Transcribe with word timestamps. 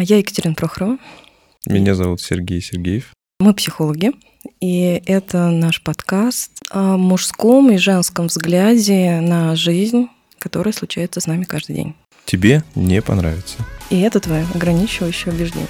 Я 0.00 0.18
Екатерина 0.18 0.54
Прохорова. 0.54 0.96
Меня 1.66 1.96
зовут 1.96 2.20
Сергей 2.20 2.62
Сергеев. 2.62 3.12
Мы 3.40 3.52
психологи, 3.52 4.12
и 4.60 5.02
это 5.06 5.50
наш 5.50 5.82
подкаст 5.82 6.52
о 6.70 6.96
мужском 6.96 7.72
и 7.72 7.78
женском 7.78 8.28
взгляде 8.28 9.18
на 9.20 9.56
жизнь, 9.56 10.06
которая 10.38 10.72
случается 10.72 11.18
с 11.18 11.26
нами 11.26 11.42
каждый 11.42 11.74
день. 11.74 11.96
Тебе 12.26 12.62
не 12.76 13.02
понравится. 13.02 13.58
И 13.90 13.98
это 13.98 14.20
твое 14.20 14.46
ограничивающее 14.54 15.34
убеждение. 15.34 15.66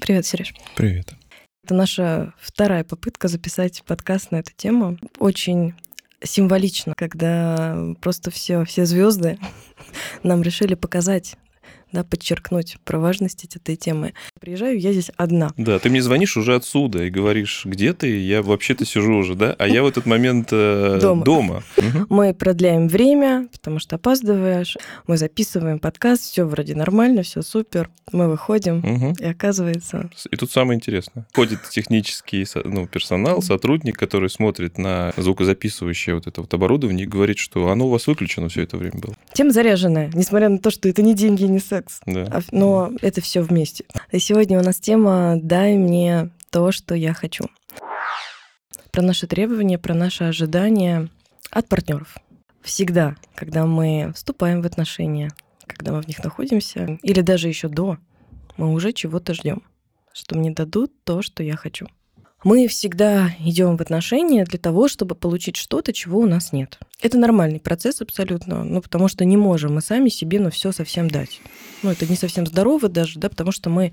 Привет, 0.00 0.26
Сереж. 0.26 0.52
Привет. 0.74 1.14
Это 1.62 1.74
наша 1.74 2.34
вторая 2.40 2.82
попытка 2.82 3.28
записать 3.28 3.84
подкаст 3.86 4.32
на 4.32 4.36
эту 4.40 4.50
тему. 4.56 4.98
Очень 5.20 5.74
символично, 6.24 6.94
когда 6.96 7.94
просто 8.00 8.32
все, 8.32 8.64
все 8.64 8.84
звезды 8.84 9.38
нам 10.24 10.42
решили 10.42 10.74
показать 10.74 11.36
да, 11.92 12.04
подчеркнуть 12.04 12.76
про 12.84 12.98
важность 12.98 13.44
этой 13.44 13.76
темы. 13.76 14.14
Приезжаю 14.40 14.78
я 14.78 14.92
здесь 14.92 15.10
одна. 15.16 15.52
Да, 15.56 15.78
ты 15.78 15.90
мне 15.90 16.02
звонишь 16.02 16.36
уже 16.36 16.54
отсюда 16.54 17.04
и 17.04 17.10
говоришь, 17.10 17.62
где 17.64 17.92
ты? 17.92 18.18
Я 18.20 18.42
вообще-то 18.42 18.84
сижу 18.84 19.14
уже, 19.14 19.34
да? 19.34 19.54
А 19.58 19.68
я 19.68 19.82
в 19.82 19.86
этот 19.86 20.06
момент 20.06 20.48
э, 20.52 20.98
дома. 21.00 21.24
дома. 21.24 21.62
Мы 22.08 22.34
продляем 22.34 22.88
время, 22.88 23.48
потому 23.52 23.78
что 23.78 23.96
опаздываешь. 23.96 24.76
Мы 25.06 25.16
записываем 25.16 25.78
подкаст, 25.78 26.24
все 26.24 26.44
вроде 26.44 26.74
нормально, 26.74 27.22
все 27.22 27.42
супер. 27.42 27.90
Мы 28.10 28.28
выходим, 28.28 28.78
угу. 28.78 29.14
и 29.18 29.24
оказывается... 29.24 30.10
И 30.30 30.36
тут 30.36 30.50
самое 30.50 30.76
интересное. 30.76 31.26
Ходит 31.34 31.60
технический 31.70 32.46
ну, 32.64 32.86
персонал, 32.86 33.42
сотрудник, 33.42 33.98
который 33.98 34.28
смотрит 34.28 34.78
на 34.78 35.12
звукозаписывающее 35.16 36.14
вот 36.14 36.26
это 36.26 36.40
вот 36.40 36.52
оборудование 36.52 37.06
и 37.06 37.08
говорит, 37.08 37.38
что 37.38 37.68
оно 37.70 37.86
у 37.86 37.90
вас 37.90 38.06
выключено 38.06 38.48
все 38.48 38.62
это 38.62 38.76
время 38.76 38.98
было. 38.98 39.14
Тем 39.32 39.50
заряженная, 39.50 40.10
несмотря 40.14 40.48
на 40.48 40.58
то, 40.58 40.70
что 40.70 40.88
это 40.88 41.02
не 41.02 41.14
деньги, 41.14 41.44
не 41.44 41.60
секс. 41.82 42.00
Да. 42.06 42.28
А 42.30 42.40
но 42.50 42.92
это 43.00 43.20
все 43.20 43.42
вместе. 43.42 43.84
И 44.10 44.18
сегодня 44.18 44.58
у 44.58 44.62
нас 44.62 44.78
тема 44.78 45.38
«Дай 45.42 45.76
мне 45.76 46.30
то, 46.50 46.72
что 46.72 46.94
я 46.94 47.12
хочу». 47.12 47.44
Про 48.90 49.02
наши 49.02 49.26
требования, 49.26 49.78
про 49.78 49.94
наши 49.94 50.24
ожидания 50.24 51.08
от 51.50 51.68
партнеров. 51.68 52.16
Всегда, 52.62 53.16
когда 53.34 53.66
мы 53.66 54.12
вступаем 54.14 54.62
в 54.62 54.66
отношения, 54.66 55.30
когда 55.66 55.92
мы 55.92 56.02
в 56.02 56.08
них 56.08 56.22
находимся, 56.22 56.98
или 57.02 57.20
даже 57.22 57.48
еще 57.48 57.68
до, 57.68 57.96
мы 58.56 58.72
уже 58.72 58.92
чего-то 58.92 59.34
ждем, 59.34 59.62
что 60.12 60.36
мне 60.36 60.50
дадут 60.50 60.92
то, 61.04 61.22
что 61.22 61.42
я 61.42 61.56
хочу. 61.56 61.86
Мы 62.44 62.66
всегда 62.66 63.30
идем 63.38 63.76
в 63.76 63.80
отношения 63.80 64.44
для 64.44 64.58
того, 64.58 64.88
чтобы 64.88 65.14
получить 65.14 65.56
что-то, 65.56 65.92
чего 65.92 66.20
у 66.20 66.26
нас 66.26 66.52
нет. 66.52 66.78
Это 67.00 67.18
нормальный 67.18 67.60
процесс 67.60 68.00
абсолютно, 68.00 68.64
ну, 68.64 68.80
потому 68.80 69.08
что 69.08 69.24
не 69.24 69.36
можем 69.36 69.74
мы 69.74 69.80
сами 69.80 70.08
себе 70.08 70.40
ну, 70.40 70.50
все 70.50 70.72
совсем 70.72 71.08
дать. 71.08 71.40
Ну, 71.82 71.90
это 71.90 72.06
не 72.06 72.16
совсем 72.16 72.46
здорово 72.46 72.88
даже, 72.88 73.18
да, 73.18 73.28
потому 73.28 73.52
что 73.52 73.70
мы 73.70 73.92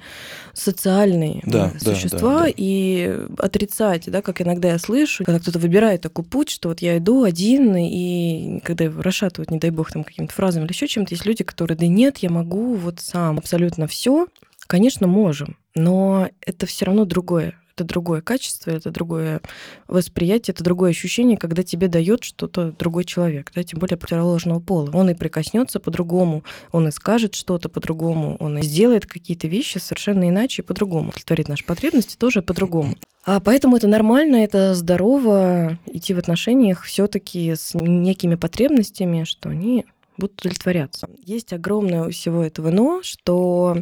социальные 0.53 1.41
да, 1.45 1.73
существа, 1.79 2.39
да, 2.39 2.43
да, 2.45 2.53
и 2.55 3.17
отрицать, 3.37 4.09
да, 4.11 4.21
как 4.21 4.41
иногда 4.41 4.69
я 4.69 4.79
слышу, 4.79 5.25
когда 5.25 5.39
кто-то 5.39 5.59
выбирает 5.59 6.01
такой 6.01 6.23
путь, 6.23 6.49
что 6.49 6.69
вот 6.69 6.81
я 6.81 6.97
иду 6.97 7.23
один, 7.23 7.75
и 7.75 8.59
когда 8.63 8.85
его 8.85 9.01
расшатывают, 9.01 9.51
не 9.51 9.59
дай 9.59 9.71
бог, 9.71 9.91
там 9.91 10.03
какими-то 10.03 10.33
фразами 10.33 10.65
или 10.65 10.71
еще 10.71 10.87
чем-то, 10.87 11.13
есть 11.13 11.25
люди, 11.25 11.43
которые, 11.43 11.77
да 11.77 11.87
нет, 11.87 12.19
я 12.19 12.29
могу 12.29 12.75
вот 12.75 12.99
сам 12.99 13.37
абсолютно 13.37 13.87
все, 13.87 14.27
конечно, 14.67 15.07
можем, 15.07 15.57
но 15.75 16.29
это 16.41 16.65
все 16.65 16.85
равно 16.85 17.05
другое 17.05 17.55
это 17.79 17.87
другое 17.87 18.21
качество, 18.21 18.71
это 18.71 18.91
другое 18.91 19.41
восприятие, 19.87 20.53
это 20.53 20.63
другое 20.63 20.91
ощущение, 20.91 21.37
когда 21.37 21.63
тебе 21.63 21.87
дает 21.87 22.23
что-то 22.23 22.71
другой 22.71 23.05
человек, 23.05 23.51
да, 23.55 23.63
тем 23.63 23.79
более 23.79 23.97
противоположного 23.97 24.59
пола. 24.59 24.91
Он 24.93 25.09
и 25.09 25.13
прикоснется 25.13 25.79
по-другому, 25.79 26.43
он 26.71 26.87
и 26.87 26.91
скажет 26.91 27.35
что-то 27.35 27.69
по-другому, 27.69 28.35
он 28.39 28.57
и 28.57 28.63
сделает 28.63 29.05
какие-то 29.05 29.47
вещи 29.47 29.77
совершенно 29.77 30.27
иначе 30.27 30.61
и 30.61 30.65
по-другому. 30.65 31.09
Удовлетворит 31.09 31.47
наши 31.47 31.63
потребности 31.63 32.17
тоже 32.17 32.41
по-другому. 32.41 32.95
А 33.25 33.39
поэтому 33.39 33.77
это 33.77 33.87
нормально, 33.87 34.37
это 34.37 34.73
здорово 34.75 35.77
идти 35.85 36.13
в 36.13 36.19
отношениях 36.19 36.83
все-таки 36.83 37.55
с 37.55 37.73
некими 37.75 38.35
потребностями, 38.35 39.23
что 39.23 39.49
они 39.49 39.85
будут 40.19 40.39
удовлетворяться. 40.41 41.09
Есть 41.25 41.53
огромное 41.53 42.05
у 42.05 42.11
всего 42.11 42.43
этого 42.43 42.69
но, 42.69 43.01
что 43.03 43.77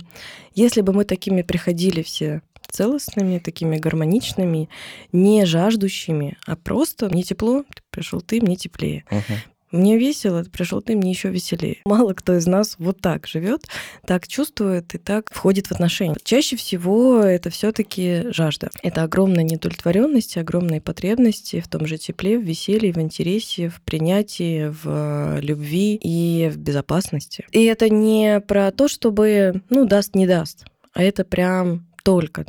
если 0.53 0.81
бы 0.81 0.93
мы 0.93 1.03
такими 1.03 1.41
приходили 1.41 2.01
все 2.03 2.41
целостными, 2.71 3.39
такими 3.39 3.77
гармоничными, 3.77 4.69
не 5.11 5.45
жаждущими, 5.45 6.37
а 6.45 6.55
просто 6.55 7.09
мне 7.09 7.23
тепло, 7.23 7.63
пришел 7.89 8.21
ты, 8.21 8.41
мне 8.41 8.55
теплее. 8.55 9.05
Uh-huh. 9.09 9.37
Мне 9.71 9.97
весело, 9.97 10.43
пришел 10.43 10.81
ты, 10.81 10.95
мне 10.95 11.11
еще 11.11 11.29
веселее. 11.29 11.81
Мало 11.85 12.13
кто 12.13 12.37
из 12.37 12.47
нас 12.47 12.75
вот 12.79 13.01
так 13.01 13.27
живет, 13.27 13.65
так 14.05 14.25
чувствует 14.27 14.95
и 14.95 14.97
так 14.97 15.29
входит 15.33 15.67
в 15.67 15.71
отношения. 15.73 16.15
Чаще 16.23 16.55
всего 16.55 17.19
это 17.19 17.49
все-таки 17.49 18.31
жажда. 18.31 18.69
Это 18.81 19.03
огромная 19.03 19.43
недовлетворенность, 19.43 20.37
огромные 20.37 20.79
потребности 20.79 21.59
в 21.59 21.67
том 21.67 21.85
же 21.85 21.97
тепле, 21.97 22.39
в 22.39 22.43
веселье, 22.43 22.93
в 22.93 22.97
интересе, 22.97 23.67
в 23.67 23.81
принятии, 23.81 24.73
в 24.83 25.39
любви 25.41 25.99
и 26.01 26.49
в 26.49 26.57
безопасности. 26.57 27.45
И 27.51 27.65
это 27.65 27.89
не 27.89 28.39
про 28.39 28.71
то, 28.71 28.87
чтобы, 28.87 29.61
ну, 29.69 29.85
даст, 29.85 30.15
не 30.15 30.27
даст, 30.27 30.65
а 30.93 31.03
это 31.03 31.25
прям 31.25 31.87
только 32.03 32.45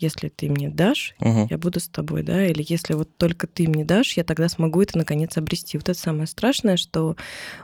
если 0.00 0.28
ты 0.28 0.48
мне 0.48 0.68
дашь, 0.68 1.14
угу. 1.20 1.46
я 1.50 1.58
буду 1.58 1.80
с 1.80 1.88
тобой, 1.88 2.22
да, 2.22 2.46
или 2.46 2.64
если 2.66 2.94
вот 2.94 3.16
только 3.16 3.46
ты 3.46 3.68
мне 3.68 3.84
дашь, 3.84 4.16
я 4.16 4.24
тогда 4.24 4.48
смогу 4.48 4.82
это 4.82 4.98
наконец 4.98 5.36
обрести. 5.36 5.78
Вот 5.78 5.88
это 5.88 5.98
самое 5.98 6.26
страшное, 6.26 6.76
что 6.76 7.16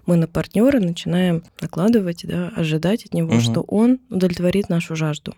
мы 0.06 0.16
на 0.16 0.28
партнера 0.28 0.78
начинаем 0.78 1.42
накладывать, 1.60 2.26
да, 2.26 2.52
ожидать 2.56 3.04
от 3.06 3.14
него, 3.14 3.34
угу. 3.34 3.40
что 3.40 3.60
он 3.62 3.98
удовлетворит 4.10 4.68
нашу 4.68 4.96
жажду. 4.96 5.34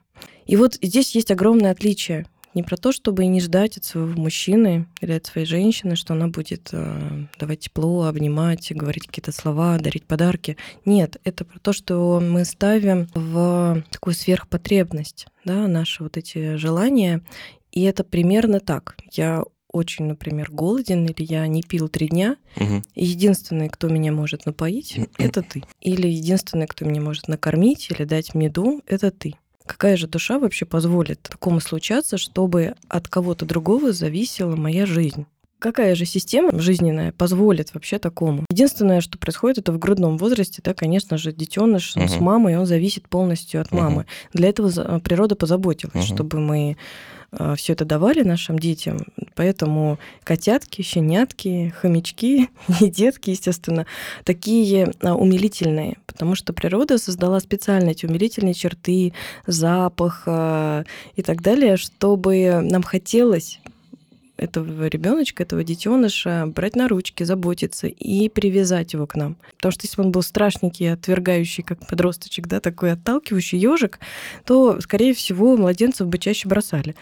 И 0.47 0.57
вот 0.57 0.79
здесь 0.83 1.15
есть 1.15 1.31
огромное 1.31 1.71
отличие 1.71 2.27
не 2.59 2.65
про 2.65 2.77
то, 2.77 2.91
чтобы 2.91 3.25
не 3.27 3.41
ждать 3.41 3.77
от 3.77 3.85
своего 3.85 4.21
мужчины 4.21 4.89
или 5.01 5.13
от 5.13 5.27
своей 5.27 5.47
женщины, 5.47 5.95
что 5.95 6.15
она 6.15 6.27
будет 6.27 6.71
э, 6.73 7.27
давать 7.39 7.61
тепло, 7.61 8.07
обнимать, 8.07 8.73
говорить 8.75 9.07
какие-то 9.07 9.31
слова, 9.31 9.79
дарить 9.79 10.05
подарки. 10.07 10.57
Нет, 10.85 11.21
это 11.23 11.45
про 11.45 11.61
то, 11.61 11.73
что 11.73 12.19
мы 12.21 12.45
ставим 12.45 13.07
в 13.15 13.85
такую 13.93 14.15
сверхпотребность, 14.15 15.29
да, 15.45 15.69
наши 15.69 16.03
вот 16.03 16.17
эти 16.17 16.57
желания. 16.57 17.23
И 17.71 17.83
это 17.83 18.03
примерно 18.03 18.59
так. 18.59 18.97
Я 19.13 19.45
очень, 19.71 20.07
например, 20.07 20.51
голоден, 20.51 21.07
или 21.07 21.25
я 21.25 21.47
не 21.47 21.63
пил 21.63 21.89
три 21.89 22.09
дня, 22.09 22.39
угу. 22.57 22.83
и 22.97 23.05
единственный, 23.05 23.69
кто 23.69 23.87
меня 23.87 24.11
может 24.11 24.47
напоить, 24.47 24.99
это 25.17 25.43
ты. 25.43 25.63
Или 25.81 26.09
единственный, 26.09 26.67
кто 26.67 26.85
меня 26.85 27.03
может 27.03 27.29
накормить 27.29 27.89
или 27.91 28.03
дать 28.03 28.35
мне 28.35 28.51
дом, 28.51 28.83
это 28.87 29.13
ты. 29.13 29.35
Какая 29.69 29.99
же 29.99 30.09
душа 30.09 30.39
вообще 30.39 30.65
позволит 30.65 31.21
такому 31.21 31.61
случаться, 31.61 32.17
чтобы 32.17 32.75
от 32.89 33.06
кого-то 33.06 33.45
другого 33.45 33.93
зависела 33.93 34.56
моя 34.56 34.87
жизнь? 34.87 35.27
Какая 35.59 35.95
же 35.97 36.05
система 36.05 36.57
жизненная 36.59 37.13
позволит 37.13 37.75
вообще 37.75 37.99
такому? 37.99 38.45
Единственное, 38.51 39.01
что 39.01 39.19
происходит, 39.19 39.59
это 39.59 39.73
в 39.73 39.79
грудном 39.79 40.17
возрасте, 40.17 40.61
да, 40.63 40.73
конечно 40.73 41.19
же, 41.19 41.33
детеныш 41.33 41.97
uh-huh. 41.97 42.09
с 42.09 42.21
мамой, 42.21 42.57
он 42.57 42.67
зависит 42.67 43.09
полностью 43.09 43.61
от 43.61 43.73
мамы. 43.73 44.07
Для 44.33 44.51
этого 44.51 45.01
природа 45.01 45.35
позаботилась, 45.35 45.95
uh-huh. 45.95 46.15
чтобы 46.15 46.39
мы 46.39 46.77
а, 47.31 47.57
все 47.57 47.75
это 47.75 47.85
давали 47.85 48.23
нашим 48.23 48.59
детям. 48.59 48.99
Поэтому 49.35 49.99
котятки, 50.25 50.83
щенятки, 50.83 51.75
хомячки 51.77 52.49
и 52.81 52.89
детки, 52.89 53.31
естественно, 53.31 53.87
такие 54.25 54.93
а, 55.01 55.15
умилительные, 55.15 55.99
потому 56.07 56.35
что 56.35 56.53
природа 56.53 56.99
создала 56.99 57.41
специально 57.41 57.91
эти 57.91 58.07
умилительные 58.07 58.55
черты, 58.55 59.13
запах 59.47 60.23
а, 60.27 60.85
и 61.17 61.23
так 61.23 61.43
далее, 61.43 61.77
чтобы 61.77 62.61
нам 62.63 62.83
хотелось 62.83 63.61
этого 64.38 64.87
ребеночка, 64.87 65.43
этого 65.43 65.65
детеныша 65.65 66.47
брать 66.47 66.76
на 66.76 66.88
ручки, 66.88 67.25
заботиться 67.25 67.88
и 67.88 68.28
привязать 68.28 68.93
его 68.93 69.06
к 69.06 69.17
нам. 69.17 69.37
Потому 69.56 69.73
что 69.73 69.85
если 69.85 69.96
бы 69.96 70.05
он 70.05 70.12
был 70.12 70.23
страшненький, 70.23 70.93
отвергающий, 70.93 71.64
как 71.64 71.87
подросточек, 71.87 72.46
да, 72.46 72.61
такой 72.61 72.93
отталкивающий 72.93 73.58
ежик, 73.58 73.99
то, 74.44 74.81
скорее 74.81 75.12
всего, 75.12 75.56
младенцев 75.56 76.06
бы 76.06 76.19
чаще 76.19 76.49
бросали. 76.49 76.94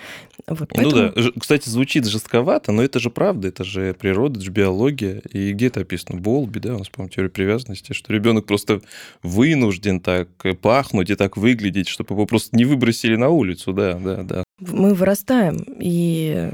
Вот, 0.47 0.71
поэтому... 0.75 1.13
Ну 1.15 1.23
да, 1.23 1.31
кстати, 1.39 1.69
звучит 1.69 2.07
жестковато, 2.07 2.73
но 2.73 2.83
это 2.83 2.99
же 2.99 3.11
правда, 3.11 3.49
это 3.49 3.65
же 3.65 3.95
природа, 3.95 4.37
это 4.37 4.45
же 4.45 4.51
биология. 4.51 5.23
И 5.31 5.53
где 5.53 5.67
это 5.67 5.81
описано? 5.81 6.19
Болби, 6.19 6.59
да, 6.59 6.75
у 6.75 6.79
нас, 6.79 6.89
по-моему, 6.89 7.13
теория 7.13 7.31
привязанности, 7.31 7.93
что 7.93 8.13
ребенок 8.13 8.47
просто 8.47 8.81
вынужден 9.23 10.01
так 10.01 10.29
пахнуть 10.63 11.11
и 11.11 11.15
так 11.15 11.37
выглядеть, 11.37 11.89
чтобы 11.89 12.15
его 12.15 12.25
просто 12.25 12.57
не 12.57 12.65
выбросили 12.65 13.17
на 13.17 13.29
улицу, 13.29 13.73
да, 13.73 13.95
да, 13.95 14.23
да. 14.23 14.45
Мы 14.59 14.95
вырастаем, 14.95 15.63
и 15.79 16.53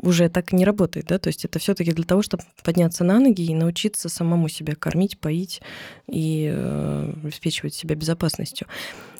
уже 0.00 0.28
так 0.28 0.52
не 0.52 0.64
работает, 0.64 1.06
да, 1.06 1.18
то 1.18 1.28
есть 1.28 1.44
это 1.44 1.58
все-таки 1.58 1.92
для 1.92 2.04
того, 2.04 2.22
чтобы 2.22 2.44
подняться 2.62 3.04
на 3.04 3.18
ноги 3.18 3.42
и 3.42 3.54
научиться 3.54 4.08
самому 4.08 4.48
себя 4.48 4.74
кормить, 4.74 5.18
поить 5.18 5.60
и 6.06 6.50
э, 6.52 7.12
обеспечивать 7.24 7.74
себя 7.74 7.96
безопасностью. 7.96 8.66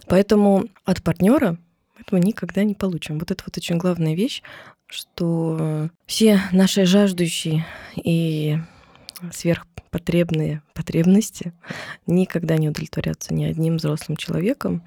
Поэтому 0.07 0.67
от 0.85 1.03
партнера 1.03 1.59
этого 1.99 2.19
никогда 2.19 2.65
не 2.65 2.75
получим. 2.75 3.19
Вот 3.19 3.31
это 3.31 3.43
вот 3.47 3.57
очень 3.57 3.77
главная 3.77 4.15
вещь, 4.15 4.43
что 4.87 5.91
все 6.07 6.41
наши 6.53 6.87
жаждущие 6.87 7.67
и 7.97 8.59
сверхпотребные 9.33 10.63
потребности 10.75 11.53
никогда 12.07 12.57
не 12.57 12.69
удовлетворятся 12.69 13.35
ни 13.35 13.45
одним 13.45 13.77
взрослым 13.77 14.17
человеком, 14.17 14.83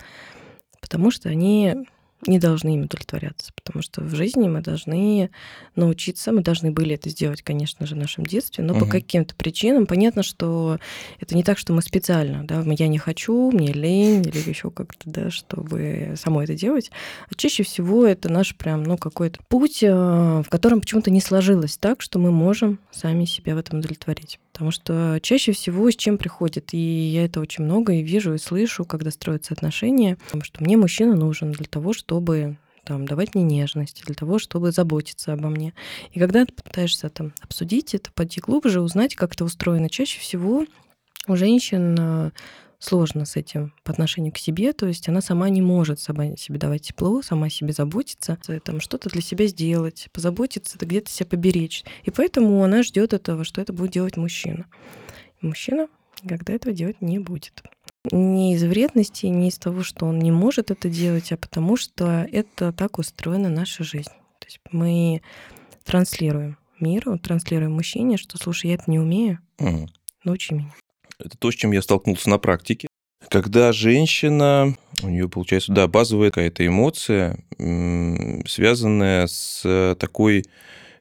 потому 0.80 1.12
что 1.12 1.30
они 1.30 1.86
не 2.28 2.40
должны 2.40 2.76
им 2.76 2.84
удовлетворяться, 2.84 3.52
потому 3.56 3.82
что 3.82 4.02
в 4.02 4.14
жизни 4.16 4.48
мы 4.48 4.62
должны 4.62 5.32
научиться, 5.76 6.32
мы 6.32 6.42
должны 6.42 6.72
были 6.72 6.96
это 6.96 7.10
сделать, 7.10 7.42
конечно 7.42 7.86
же, 7.86 7.96
в 7.96 7.98
нашем 7.98 8.26
детстве, 8.26 8.64
но 8.64 8.74
угу. 8.74 8.82
по 8.82 8.92
каким-то 8.92 9.36
причинам 9.36 9.86
понятно, 9.86 10.24
что 10.24 10.80
это 11.20 11.36
не 11.36 11.44
так, 11.44 11.58
что 11.58 11.74
мы 11.74 11.82
специально, 11.82 12.46
да, 12.46 12.64
я 12.66 12.88
не 12.88 12.98
хочу, 12.98 13.52
мне 13.52 13.74
лень 13.74 14.26
или 14.26 14.50
еще 14.50 14.72
как-то, 14.72 15.10
да, 15.10 15.32
чтобы 15.32 16.14
само 16.18 16.44
это 16.44 16.56
делать. 16.56 16.92
А 17.30 17.36
чаще 17.36 17.64
всего 17.64 18.06
это 18.06 18.30
наш 18.30 18.56
прям, 18.56 18.84
ну, 18.84 18.98
какой-то 18.98 19.40
путь, 19.48 19.84
э, 19.84 19.92
в 19.92 20.50
котором 20.50 20.82
почему-то 20.82 21.12
не 21.12 21.22
сложилось 21.22 21.78
так, 21.78 22.02
что 22.02 22.20
мы 22.20 22.32
можем 22.32 22.80
сами 22.92 23.26
себя 23.26 23.56
в 23.56 23.58
этом 23.58 23.80
удовлетворить. 23.80 24.40
Потому 24.52 24.72
что 24.72 25.20
чаще 25.22 25.54
всего 25.54 25.90
с 25.90 25.96
чем 25.96 26.18
приходит, 26.18 26.74
и 26.74 26.78
я 26.78 27.26
это 27.26 27.40
очень 27.40 27.64
много 27.64 27.94
и 27.94 28.04
вижу, 28.04 28.34
и 28.34 28.38
слышу, 28.38 28.86
когда 28.86 29.10
строятся 29.12 29.54
отношения, 29.54 30.18
что 30.44 30.64
мне 30.64 30.78
мужчина 30.78 31.16
нужен 31.16 31.52
для 31.52 31.66
того, 31.66 31.94
чтобы 31.94 32.58
там, 32.84 33.06
давать 33.06 33.36
мне 33.36 33.44
нежность, 33.44 34.04
для 34.06 34.16
того, 34.16 34.40
чтобы 34.40 34.72
заботиться 34.72 35.34
обо 35.34 35.50
мне. 35.50 35.74
И 36.12 36.20
когда 36.20 36.46
ты 36.46 36.54
пытаешься 36.54 37.10
там 37.10 37.34
обсудить 37.42 37.94
это, 37.94 38.12
пойти 38.12 38.42
глубже, 38.42 38.82
узнать, 38.82 39.16
как 39.16 39.34
это 39.34 39.46
устроено, 39.46 39.90
чаще 39.90 40.20
всего 40.20 40.66
у 41.28 41.36
женщин 41.36 41.96
э, 42.00 42.32
сложно 42.82 43.26
с 43.26 43.38
этим 43.38 43.74
по 43.84 43.92
отношению 43.92 44.34
к 44.34 44.38
себе, 44.38 44.74
то 44.74 44.88
есть 44.88 45.08
она 45.08 45.22
сама 45.22 45.48
не 45.50 45.62
может 45.62 46.00
сама 46.00 46.36
себе 46.36 46.58
давать 46.58 46.82
тепло, 46.82 47.22
сама 47.22 47.50
себе 47.50 47.72
заботиться, 47.72 48.38
там 48.64 48.82
что-то 48.82 49.10
для 49.10 49.22
себя 49.22 49.46
сделать, 49.48 50.10
позаботиться, 50.12 50.78
где-то 50.78 51.10
себя 51.10 51.28
поберечь. 51.28 51.86
И 52.04 52.12
поэтому 52.12 52.64
она 52.64 52.84
ждет 52.84 53.14
этого, 53.14 53.44
что 53.44 53.62
это 53.62 53.72
будет 53.72 53.92
делать 53.92 54.18
мужчина. 54.18 54.66
мужчина 55.42 55.88
когда 56.28 56.54
этого 56.54 56.74
делать 56.74 57.02
не 57.02 57.20
будет. 57.20 57.64
Не 58.12 58.56
из 58.56 58.64
вредности, 58.64 59.28
не 59.28 59.50
из 59.50 59.58
того, 59.58 59.84
что 59.84 60.06
он 60.06 60.20
не 60.20 60.32
может 60.32 60.72
это 60.72 60.90
делать, 60.90 61.32
а 61.32 61.38
потому 61.38 61.78
что 61.78 62.28
это 62.32 62.72
так 62.74 63.00
устроена 63.00 63.50
наша 63.50 63.84
жизнь. 63.84 64.12
То 64.40 64.48
есть 64.48 64.60
мы 64.72 65.22
транслируем 65.84 66.58
миру, 66.80 67.18
транслируем 67.20 67.74
мужчине, 67.74 68.18
что, 68.18 68.38
слушай, 68.38 68.68
я 68.68 68.76
это 68.76 68.90
не 68.90 69.00
умею, 69.00 69.40
научи 70.24 70.54
меня. 70.54 70.72
Это 71.24 71.38
то, 71.38 71.52
с 71.52 71.56
чем 71.56 71.72
я 71.72 71.82
столкнулся 71.82 72.30
на 72.30 72.38
практике. 72.38 72.88
Когда 73.30 73.72
женщина, 73.72 74.76
у 75.04 75.08
нее 75.08 75.30
получается, 75.30 75.72
да, 75.72 75.88
базовая 75.88 76.32
какая-то 76.32 76.66
эмоция, 76.66 77.40
связанная 78.48 79.28
с 79.28 79.96
такой 80.00 80.46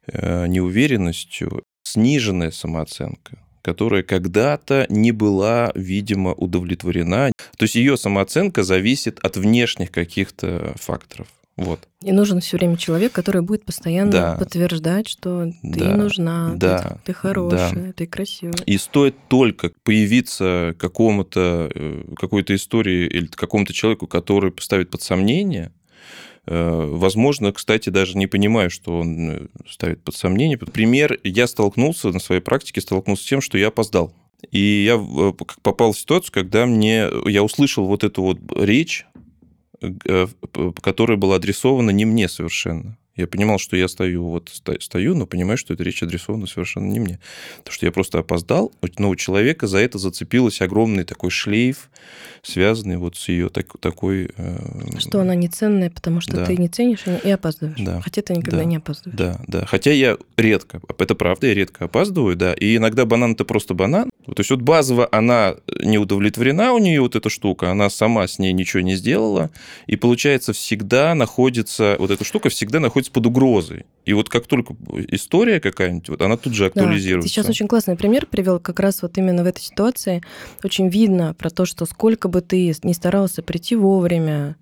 э, 0.06 0.46
неуверенностью, 0.46 1.64
сниженная 1.82 2.50
самооценка, 2.50 3.38
которая 3.62 4.02
когда-то 4.02 4.86
не 4.88 5.12
была, 5.12 5.72
видимо, 5.74 6.32
удовлетворена. 6.34 7.32
То 7.56 7.64
есть 7.64 7.74
ее 7.74 7.96
самооценка 7.96 8.62
зависит 8.62 9.18
от 9.24 9.36
внешних 9.36 9.90
каких-то 9.90 10.74
факторов. 10.76 11.26
Вот. 11.56 11.80
И 12.02 12.12
нужен 12.12 12.40
все 12.40 12.56
время 12.56 12.76
человек, 12.76 13.12
который 13.12 13.42
будет 13.42 13.64
постоянно 13.64 14.10
да. 14.10 14.36
подтверждать, 14.38 15.08
что 15.08 15.52
ты 15.62 15.80
да. 15.80 15.96
нужна, 15.96 16.52
да. 16.54 16.78
ты, 17.04 17.12
ты 17.12 17.12
хорошая, 17.12 17.86
да. 17.88 17.92
ты 17.92 18.06
красивая. 18.06 18.54
И 18.64 18.78
стоит 18.78 19.16
только 19.28 19.70
появиться 19.82 20.74
какому-то 20.78 21.70
э, 21.74 22.04
какой-то 22.16 22.54
истории 22.54 23.06
или 23.06 23.26
какому-то 23.26 23.74
человеку, 23.74 24.06
который 24.06 24.52
поставит 24.52 24.90
под 24.90 25.02
сомнение, 25.02 25.72
э, 26.46 26.86
Возможно, 26.92 27.52
кстати, 27.52 27.90
даже 27.90 28.16
не 28.16 28.26
понимаю, 28.26 28.70
что 28.70 29.00
он 29.00 29.30
э, 29.30 29.46
ставит 29.68 30.02
под 30.02 30.14
сомнение. 30.14 30.56
Пример, 30.56 31.18
я 31.24 31.46
столкнулся 31.46 32.08
на 32.08 32.20
своей 32.20 32.40
практике, 32.40 32.80
столкнулся 32.80 33.24
с 33.24 33.26
тем, 33.26 33.42
что 33.42 33.58
я 33.58 33.68
опоздал. 33.68 34.14
И 34.50 34.84
я 34.86 34.98
попал 35.62 35.92
в 35.92 35.98
ситуацию, 35.98 36.32
когда 36.32 36.64
мне, 36.64 37.06
я 37.26 37.42
услышал 37.42 37.84
вот 37.84 38.04
эту 38.04 38.22
вот 38.22 38.38
речь 38.56 39.06
которая 40.82 41.16
была 41.16 41.36
адресована 41.36 41.90
не 41.90 42.04
мне 42.04 42.28
совершенно. 42.28 42.98
Я 43.20 43.26
понимал, 43.26 43.58
что 43.58 43.76
я 43.76 43.86
стою, 43.86 44.28
вот 44.28 44.50
стою, 44.80 45.14
но 45.14 45.26
понимаю, 45.26 45.58
что 45.58 45.74
эта 45.74 45.82
речь 45.82 46.02
адресована 46.02 46.46
совершенно 46.46 46.86
не 46.86 47.00
мне. 47.00 47.18
Потому 47.58 47.74
что 47.74 47.86
я 47.86 47.92
просто 47.92 48.18
опоздал, 48.18 48.72
но 48.98 49.10
у 49.10 49.16
человека 49.16 49.66
за 49.66 49.78
это 49.78 49.98
зацепилось 49.98 50.60
огромный 50.62 51.04
такой 51.04 51.30
шлейф, 51.30 51.90
связанный 52.42 52.96
вот 52.96 53.16
с 53.16 53.28
ее 53.28 53.50
так, 53.50 53.66
такой... 53.80 54.30
Э... 54.36 54.98
Что 54.98 55.20
она 55.20 55.34
не 55.34 55.48
ценная, 55.48 55.90
потому 55.90 56.20
что 56.20 56.36
да. 56.36 56.46
ты 56.46 56.56
не 56.56 56.68
ценишь 56.68 57.04
и 57.22 57.30
опаздываешь. 57.30 57.78
Да. 57.78 58.00
Хотя 58.00 58.22
ты 58.22 58.34
никогда 58.34 58.58
да. 58.58 58.64
не 58.64 58.76
опаздываешь. 58.76 59.18
Да, 59.18 59.40
да. 59.46 59.66
Хотя 59.66 59.92
я 59.92 60.16
редко, 60.36 60.80
это 60.98 61.14
правда, 61.14 61.48
я 61.48 61.54
редко 61.54 61.84
опаздываю, 61.84 62.36
да. 62.36 62.54
И 62.54 62.76
иногда 62.76 63.04
банан 63.04 63.32
это 63.32 63.44
просто 63.44 63.74
банан. 63.74 64.10
То 64.26 64.34
есть 64.38 64.50
вот 64.50 64.62
базово 64.62 65.08
она 65.12 65.56
не 65.82 65.98
удовлетворена 65.98 66.72
у 66.72 66.78
нее 66.78 67.00
вот 67.00 67.16
эта 67.16 67.28
штука, 67.28 67.70
она 67.70 67.90
сама 67.90 68.26
с 68.26 68.38
ней 68.38 68.52
ничего 68.52 68.80
не 68.80 68.94
сделала, 68.94 69.50
и 69.86 69.96
получается 69.96 70.52
всегда 70.52 71.14
находится, 71.14 71.96
вот 71.98 72.10
эта 72.10 72.24
штука 72.24 72.48
всегда 72.48 72.80
находится 72.80 73.09
под 73.10 73.26
угрозой. 73.26 73.86
И 74.04 74.12
вот 74.12 74.28
как 74.28 74.46
только 74.46 74.74
история 75.08 75.60
какая-нибудь, 75.60 76.08
вот 76.08 76.22
она 76.22 76.36
тут 76.36 76.54
же 76.54 76.66
актуализируется. 76.66 77.26
Да, 77.26 77.28
ты 77.28 77.28
сейчас 77.28 77.48
очень 77.48 77.68
классный 77.68 77.96
пример 77.96 78.26
привел, 78.26 78.58
как 78.58 78.80
раз 78.80 79.02
вот 79.02 79.16
именно 79.18 79.44
в 79.44 79.46
этой 79.46 79.60
ситуации 79.60 80.22
очень 80.64 80.88
видно 80.88 81.34
про 81.34 81.50
то, 81.50 81.64
что 81.66 81.84
сколько 81.86 82.28
бы 82.28 82.40
ты 82.40 82.74
не 82.82 82.94
старался 82.94 83.42
прийти 83.42 83.76
вовремя, 83.76 84.56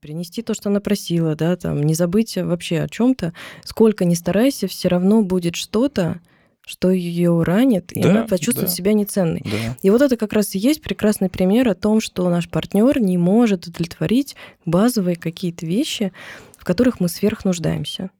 принести 0.00 0.42
то, 0.42 0.54
что 0.54 0.70
она 0.70 0.80
просила, 0.80 1.34
да, 1.34 1.56
там, 1.56 1.82
не 1.82 1.94
забыть 1.94 2.36
вообще 2.36 2.80
о 2.80 2.88
чем-то, 2.88 3.32
сколько 3.64 4.04
не 4.04 4.14
старайся, 4.14 4.66
все 4.66 4.88
равно 4.88 5.22
будет 5.22 5.56
что-то, 5.56 6.20
что 6.66 6.90
ее 6.90 7.42
ранит, 7.42 7.90
и 7.92 8.00
да, 8.00 8.10
она 8.10 8.22
почувствует 8.22 8.68
да, 8.68 8.74
себя 8.74 8.92
неценной. 8.92 9.42
Да. 9.44 9.76
И 9.82 9.90
вот 9.90 10.02
это 10.02 10.16
как 10.16 10.32
раз 10.32 10.54
и 10.54 10.58
есть 10.58 10.80
прекрасный 10.80 11.28
пример 11.28 11.68
о 11.68 11.74
том, 11.74 12.00
что 12.00 12.28
наш 12.30 12.48
партнер 12.48 13.00
не 13.00 13.18
может 13.18 13.66
удовлетворить 13.66 14.36
базовые 14.64 15.16
какие-то 15.16 15.66
вещи, 15.66 16.12
в 16.60 16.64
которых 16.64 17.00
мы 17.00 17.08
сверхнуждаемся. 17.08 18.10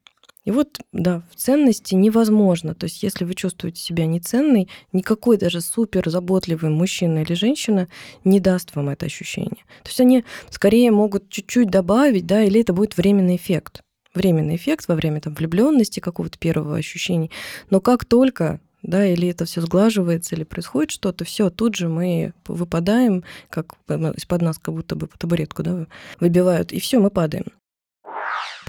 И 0.46 0.50
вот, 0.50 0.78
да, 0.92 1.22
в 1.31 1.37
ценности 1.37 1.94
невозможно. 1.94 2.75
То 2.75 2.84
есть, 2.84 3.02
если 3.02 3.25
вы 3.26 3.34
чувствуете 3.34 3.81
себя 3.82 4.06
неценной, 4.06 4.69
никакой 4.92 5.37
даже 5.37 5.60
супер 5.60 6.08
заботливый 6.08 6.70
мужчина 6.70 7.19
или 7.19 7.34
женщина 7.34 7.88
не 8.25 8.40
даст 8.40 8.75
вам 8.75 8.88
это 8.88 9.04
ощущение. 9.04 9.64
То 9.82 9.88
есть, 9.90 10.00
они 10.00 10.25
скорее 10.48 10.90
могут 10.90 11.28
чуть-чуть 11.28 11.69
добавить, 11.69 12.26
да, 12.26 12.42
или 12.42 12.62
это 12.62 12.72
будет 12.72 12.96
временный 12.96 13.37
эффект. 13.37 13.82
Временный 14.14 14.56
эффект 14.56 14.88
во 14.88 14.94
время 14.94 15.20
там, 15.20 15.34
влюбленности, 15.34 16.00
какого-то 16.00 16.38
первого 16.38 16.76
ощущения. 16.76 17.28
Но 17.69 17.82
как 17.82 18.06
только 18.06 18.60
да, 18.82 19.06
или 19.06 19.28
это 19.28 19.44
все 19.44 19.60
сглаживается, 19.60 20.34
или 20.34 20.44
происходит 20.44 20.90
что-то, 20.90 21.26
все, 21.26 21.50
тут 21.50 21.76
же 21.76 21.90
мы 21.90 22.32
выпадаем, 22.47 23.25
как 23.50 23.75
из-под 23.88 24.40
нас 24.40 24.59
как 24.59 24.75
будто 24.75 24.97
бы 24.97 25.06
по 25.06 25.18
табуретку 25.18 25.62
да, 25.62 25.87
выбивают, 26.18 26.73
и 26.73 26.80
все, 26.80 26.99
мы 26.99 27.11
падаем. 27.11 27.44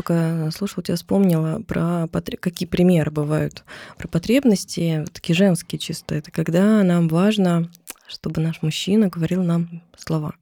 Пока 0.01 0.49
слушала, 0.49 0.83
тебя 0.83 0.95
вспомнила 0.95 1.61
про 1.61 2.09
какие 2.39 2.67
примеры 2.67 3.11
бывают 3.11 3.63
про 3.99 4.07
потребности, 4.07 5.05
такие 5.13 5.35
женские 5.35 5.77
чисто. 5.77 6.15
Это 6.15 6.31
когда 6.31 6.81
нам 6.81 7.07
важно, 7.07 7.69
чтобы 8.07 8.41
наш 8.41 8.63
мужчина 8.63 9.09
говорил 9.09 9.43
нам 9.43 9.83
слова. 9.95 10.33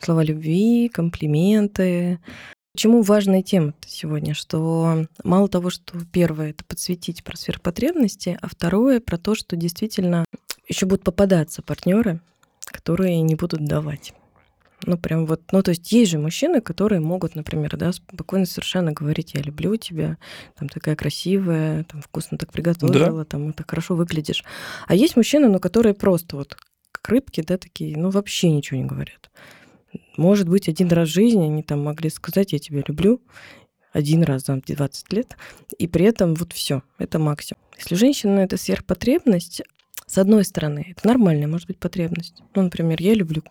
Слова 0.00 0.24
любви, 0.24 0.90
комплименты. 0.92 2.18
Почему 2.74 3.02
важная 3.02 3.42
тема 3.42 3.74
сегодня? 3.86 4.34
Что 4.34 5.06
мало 5.22 5.46
того, 5.46 5.70
что 5.70 5.96
первое 6.12 6.50
это 6.50 6.64
подсветить 6.64 7.22
про 7.22 7.36
сверхпотребности, 7.36 8.36
а 8.42 8.48
второе 8.48 8.98
про 8.98 9.18
то, 9.18 9.36
что 9.36 9.54
действительно 9.54 10.24
еще 10.66 10.86
будут 10.86 11.04
попадаться 11.04 11.62
партнеры, 11.62 12.20
которые 12.64 13.20
не 13.20 13.36
будут 13.36 13.64
давать. 13.66 14.14
Ну, 14.86 14.98
прям 14.98 15.26
вот, 15.26 15.40
ну, 15.52 15.62
то 15.62 15.70
есть 15.70 15.90
есть 15.92 16.10
же 16.10 16.18
мужчины, 16.18 16.60
которые 16.60 17.00
могут, 17.00 17.34
например, 17.34 17.76
да, 17.76 17.92
спокойно 17.92 18.46
совершенно 18.46 18.92
говорить, 18.92 19.34
я 19.34 19.42
люблю 19.42 19.76
тебя, 19.76 20.18
там 20.58 20.68
такая 20.68 20.96
красивая, 20.96 21.84
там 21.84 22.02
вкусно 22.02 22.38
так 22.38 22.52
приготовила, 22.52 23.18
да. 23.20 23.24
там 23.24 23.52
так 23.52 23.70
хорошо 23.70 23.94
выглядишь. 23.94 24.44
А 24.86 24.94
есть 24.94 25.16
мужчины, 25.16 25.48
ну, 25.48 25.58
которые 25.58 25.94
просто 25.94 26.36
вот 26.36 26.56
как 26.92 27.08
рыбки, 27.08 27.42
да, 27.42 27.56
такие, 27.56 27.96
ну, 27.96 28.10
вообще 28.10 28.50
ничего 28.50 28.78
не 28.78 28.86
говорят. 28.86 29.30
Может 30.16 30.48
быть, 30.48 30.68
один 30.68 30.88
раз 30.88 31.08
в 31.08 31.12
жизни 31.12 31.44
они 31.44 31.62
там 31.62 31.82
могли 31.82 32.10
сказать, 32.10 32.52
я 32.52 32.58
тебя 32.58 32.82
люблю, 32.86 33.22
один 33.92 34.24
раз 34.24 34.44
за 34.44 34.60
20 34.60 35.12
лет, 35.12 35.36
и 35.78 35.86
при 35.86 36.04
этом 36.04 36.34
вот 36.34 36.52
все, 36.52 36.82
это 36.98 37.18
максимум. 37.18 37.62
Если 37.78 37.94
женщина 37.94 38.40
это 38.40 38.56
сверхпотребность, 38.56 39.62
с 40.06 40.18
одной 40.18 40.44
стороны, 40.44 40.94
это 40.96 41.06
нормальная, 41.06 41.46
может 41.46 41.68
быть, 41.68 41.78
потребность. 41.78 42.42
Ну, 42.54 42.62
например, 42.62 43.00
я 43.00 43.14
люблю 43.14 43.42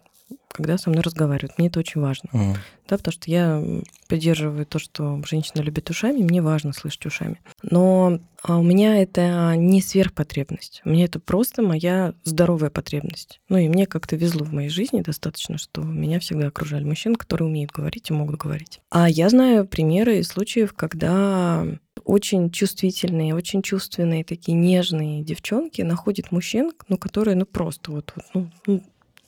когда 0.51 0.77
со 0.77 0.89
мной 0.89 1.01
разговаривают. 1.01 1.57
Мне 1.57 1.67
это 1.67 1.79
очень 1.79 2.01
важно. 2.01 2.29
Мгм. 2.31 2.55
Да, 2.87 2.97
потому 2.97 3.13
что 3.13 3.31
я 3.31 3.63
поддерживаю 4.07 4.65
то, 4.65 4.77
что 4.77 5.21
женщина 5.25 5.61
любит 5.61 5.89
ушами, 5.89 6.21
мне 6.21 6.41
важно 6.41 6.73
слышать 6.73 7.05
ушами. 7.05 7.39
Но 7.61 8.19
а, 8.43 8.57
у 8.57 8.63
меня 8.63 9.01
это 9.01 9.55
не 9.55 9.81
сверхпотребность. 9.81 10.81
У 10.83 10.89
меня 10.89 11.05
это 11.05 11.19
просто 11.19 11.61
моя 11.61 12.13
здоровая 12.23 12.69
потребность. 12.69 13.39
Ну 13.49 13.57
и 13.57 13.69
мне 13.69 13.85
как-то 13.85 14.15
везло 14.15 14.45
в 14.45 14.53
моей 14.53 14.69
жизни 14.69 15.01
достаточно, 15.01 15.57
что 15.57 15.81
меня 15.81 16.19
всегда 16.19 16.47
окружали 16.47 16.83
мужчины, 16.83 17.15
которые 17.15 17.47
умеют 17.47 17.71
говорить 17.71 18.09
и 18.09 18.13
могут 18.13 18.37
говорить. 18.37 18.81
А 18.89 19.09
я 19.09 19.29
знаю 19.29 19.65
примеры 19.65 20.19
и 20.19 20.23
случаев, 20.23 20.73
когда 20.73 21.65
очень 22.03 22.51
чувствительные, 22.51 23.33
очень 23.33 23.61
чувственные, 23.61 24.23
такие 24.23 24.57
нежные 24.57 25.23
девчонки 25.23 25.81
находят 25.81 26.31
мужчин, 26.31 26.71
ну, 26.89 26.97
которые, 26.97 27.35
ну, 27.35 27.45
просто 27.45 27.91
вот, 27.91 28.13
вот 28.33 28.47
ну, 28.65 28.83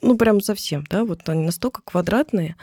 ну, 0.06 0.16
прям 0.16 0.40
совсем, 0.40 0.84
да, 0.88 1.04
вот 1.04 1.28
они 1.28 1.44
настолько 1.44 1.82
квадратные, 1.82 2.56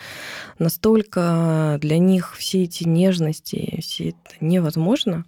настолько 0.60 1.78
для 1.82 1.98
них 1.98 2.36
все 2.38 2.64
эти 2.64 2.86
нежности, 2.86 3.80
все 3.82 4.10
это 4.10 4.36
невозможно, 4.40 5.26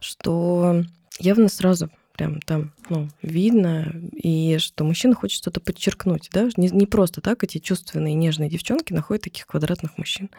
что 0.00 0.82
явно 1.20 1.48
сразу 1.48 1.88
прям 2.14 2.40
там 2.42 2.72
ну, 2.90 3.08
видно, 3.22 3.94
и 4.12 4.58
что 4.58 4.82
мужчина 4.84 5.14
хочет 5.14 5.38
что-то 5.38 5.60
подчеркнуть, 5.60 6.30
да, 6.32 6.48
не, 6.56 6.68
не 6.68 6.86
просто 6.86 7.20
так 7.20 7.44
эти 7.44 7.58
чувственные 7.58 8.14
нежные 8.14 8.50
девчонки 8.50 8.92
находят 8.92 9.22
таких 9.22 9.46
квадратных 9.46 9.96
мужчин, 9.98 10.30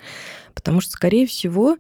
потому 0.54 0.82
что, 0.82 0.92
скорее 0.92 1.26
всего, 1.26 1.78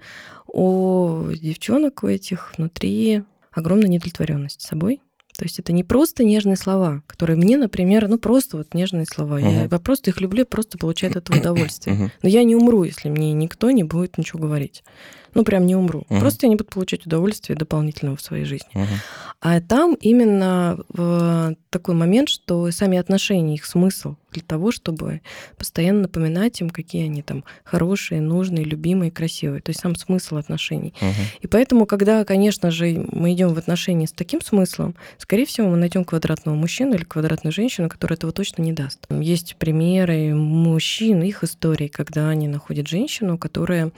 у 0.47 1.25
девчонок 1.33 2.03
у 2.03 2.07
этих 2.07 2.53
внутри 2.57 3.23
огромная 3.51 3.89
недовлетворенность 3.89 4.61
собой, 4.61 5.01
то 5.37 5.45
есть 5.45 5.59
это 5.59 5.73
не 5.73 5.83
просто 5.83 6.23
нежные 6.23 6.55
слова, 6.55 7.01
которые 7.07 7.37
мне, 7.37 7.57
например, 7.57 8.07
ну 8.07 8.17
просто 8.17 8.57
вот 8.57 8.73
нежные 8.73 9.05
слова. 9.05 9.39
Я, 9.39 9.49
Мгм. 9.63 9.69
я 9.71 9.79
просто 9.79 10.11
их 10.11 10.21
люблю, 10.21 10.45
просто 10.45 10.77
получаю 10.77 11.11
от 11.11 11.17
этого 11.17 11.37
удовольствие. 11.39 11.95
Мгм. 11.95 12.11
Но 12.21 12.29
я 12.29 12.43
не 12.43 12.55
умру, 12.55 12.83
если 12.83 13.09
мне 13.09 13.33
никто 13.33 13.71
не 13.71 13.83
будет 13.83 14.17
ничего 14.17 14.39
говорить. 14.39 14.83
Ну, 15.33 15.43
прям 15.43 15.65
не 15.65 15.75
умру. 15.75 16.05
Мгм. 16.09 16.19
Просто 16.19 16.45
я 16.45 16.49
не 16.49 16.55
буду 16.55 16.69
получать 16.69 17.05
удовольствие 17.05 17.57
дополнительного 17.57 18.17
в 18.17 18.21
своей 18.21 18.45
жизни. 18.45 18.69
Мгм. 18.73 18.87
А 19.41 19.59
там 19.59 19.95
именно 19.95 20.79
в 20.89 21.55
такой 21.69 21.95
момент, 21.95 22.29
что 22.29 22.69
сами 22.71 22.97
отношения, 22.97 23.55
их 23.55 23.65
смысл 23.65 24.15
для 24.31 24.41
того, 24.41 24.71
чтобы 24.71 25.21
постоянно 25.57 26.03
напоминать 26.03 26.59
им, 26.61 26.69
какие 26.69 27.05
они 27.05 27.21
там 27.21 27.43
хорошие, 27.63 28.21
нужные, 28.21 28.63
любимые, 28.63 29.11
красивые. 29.11 29.61
То 29.61 29.69
есть 29.69 29.81
сам 29.81 29.95
смысл 29.95 30.37
отношений. 30.37 30.93
Мгм. 31.01 31.13
И 31.41 31.47
поэтому, 31.47 31.85
когда, 31.85 32.23
конечно 32.25 32.71
же, 32.71 33.05
мы 33.11 33.33
идем 33.33 33.53
в 33.53 33.57
отношения 33.57 34.07
с 34.07 34.11
таким 34.11 34.41
смыслом, 34.41 34.95
скорее 35.17 35.45
всего, 35.45 35.67
мы 35.67 35.77
найдем 35.77 36.05
квадратного 36.05 36.55
мужчину 36.55 36.95
или 36.95 37.03
квадратную 37.03 37.53
женщину, 37.53 37.89
которая 37.89 38.17
этого 38.17 38.31
точно 38.31 38.61
не 38.61 38.73
даст. 38.73 39.05
Есть 39.09 39.55
примеры 39.57 40.33
мужчин, 40.33 41.21
их 41.21 41.43
историй, 41.43 41.89
когда 41.89 42.29
они 42.29 42.47
находят 42.47 42.87
женщину, 42.87 43.37
которая 43.37 43.91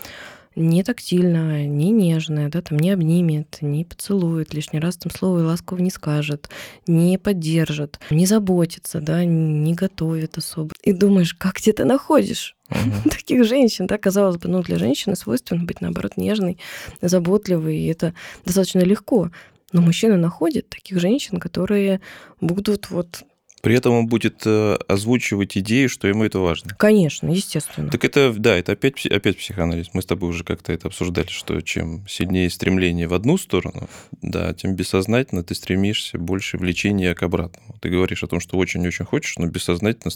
не 0.56 0.84
тактильная, 0.84 1.66
не 1.66 1.92
нежная, 1.92 2.50
да, 2.50 2.62
там 2.62 2.80
не 2.80 2.92
обнимет, 2.92 3.58
не 3.62 3.86
поцелует, 3.86 4.54
лишний 4.54 4.80
раз 4.80 4.98
там 4.98 5.12
слово 5.12 5.40
ласково 5.40 5.80
не 5.80 5.92
скажет, 5.92 6.50
не 6.88 7.18
поддержит, 7.18 8.00
не 8.10 8.26
заботится, 8.26 9.02
да, 9.02 9.26
не 9.26 9.74
готовит 9.74 10.38
особо. 10.38 10.74
И 10.84 10.94
думаешь, 10.94 11.34
как 11.34 11.62
ты 11.62 11.72
это 11.72 11.86
находишь? 11.86 12.56
Мгм. 12.70 13.04
таких 13.10 13.44
женщин, 13.44 13.88
да, 13.88 13.98
казалось 13.98 14.38
бы, 14.38 14.50
ну, 14.50 14.62
для 14.62 14.78
женщины 14.78 15.16
свойственно 15.16 15.64
быть, 15.64 15.82
наоборот, 15.82 16.18
нежной, 16.18 16.58
заботливой, 17.02 17.78
и 17.78 17.88
это 17.88 18.14
достаточно 18.46 18.80
легко. 18.80 19.32
Но 19.72 19.82
мужчина 19.82 20.18
находит 20.18 20.70
таких 20.70 21.00
женщин, 21.00 21.40
которые 21.40 22.00
будут 22.40 22.90
вот, 22.90 23.24
При 23.66 23.76
этом 23.76 23.94
он 23.94 24.06
будет 24.06 24.44
э, 24.46 24.78
озвучивать 24.88 25.58
идею, 25.58 25.90
что 25.90 26.08
ему 26.08 26.24
это 26.24 26.38
важно. 26.38 26.76
конечно, 26.78 27.32
естественно. 27.32 27.90
Так 27.90 28.06
это, 28.06 28.32
да, 28.38 28.56
это 28.56 28.74
опять, 28.74 29.04
опять 29.08 29.40
психоанализ. 29.40 29.88
Мы 29.94 30.04
с 30.04 30.06
тобой 30.06 30.30
уже 30.30 30.44
как-то 30.44 30.72
это 30.72 30.88
обсуждали, 30.88 31.30
что 31.30 31.60
чем 31.62 32.08
сильнее 32.08 32.52
стремление 32.52 33.08
в 33.08 33.16
одну 33.16 33.40
сторону, 33.40 33.90
да, 34.22 34.54
тем 34.54 34.76
бессознательно 34.76 35.44
ты 35.44 35.56
стремишься 35.56 36.20
больше 36.20 36.60
влечения 36.60 37.16
к 37.16 37.24
обратному. 37.24 37.76
Ты 37.82 37.90
говоришь 37.90 38.22
о 38.22 38.28
том, 38.28 38.40
что 38.40 38.56
очень-очень 38.56 39.06
хочешь, 39.06 39.36
но 39.40 39.48
бессознательно 39.48 40.12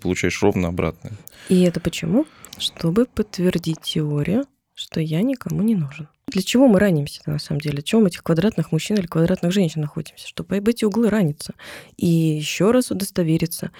получаешь 0.00 0.42
ровно 0.42 0.68
обратное. 0.68 1.12
И 1.50 1.60
это 1.60 1.80
почему? 1.80 2.24
Чтобы 2.56 3.04
подтвердить 3.04 3.82
теорию, 3.82 4.46
что 4.72 5.02
я 5.02 5.20
никому 5.20 5.62
не 5.62 5.74
нужен. 5.74 6.08
Для 6.34 6.42
чего 6.42 6.66
мы 6.66 6.80
ранимся 6.80 7.22
на 7.26 7.38
самом 7.38 7.60
деле? 7.60 7.80
Чего 7.80 8.00
мы 8.00 8.08
этих 8.08 8.24
квадратных 8.24 8.72
мужчин 8.72 8.96
или 8.96 9.06
квадратных 9.06 9.52
женщин 9.52 9.82
находимся? 9.82 10.26
Чтобы 10.26 10.56
об 10.56 10.66
эти 10.66 10.84
углы 10.84 11.08
раниться. 11.08 11.54
И 11.96 12.08
еще 12.08 12.72
раз 12.72 12.90
удостовериться. 12.90 13.70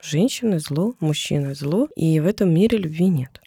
Женщины 0.00 0.60
зло, 0.60 0.94
мужчины 1.00 1.56
зло, 1.56 1.88
и 1.96 2.20
в 2.20 2.26
этом 2.26 2.54
мире 2.54 2.78
любви 2.78 3.08
нет. 3.08 3.40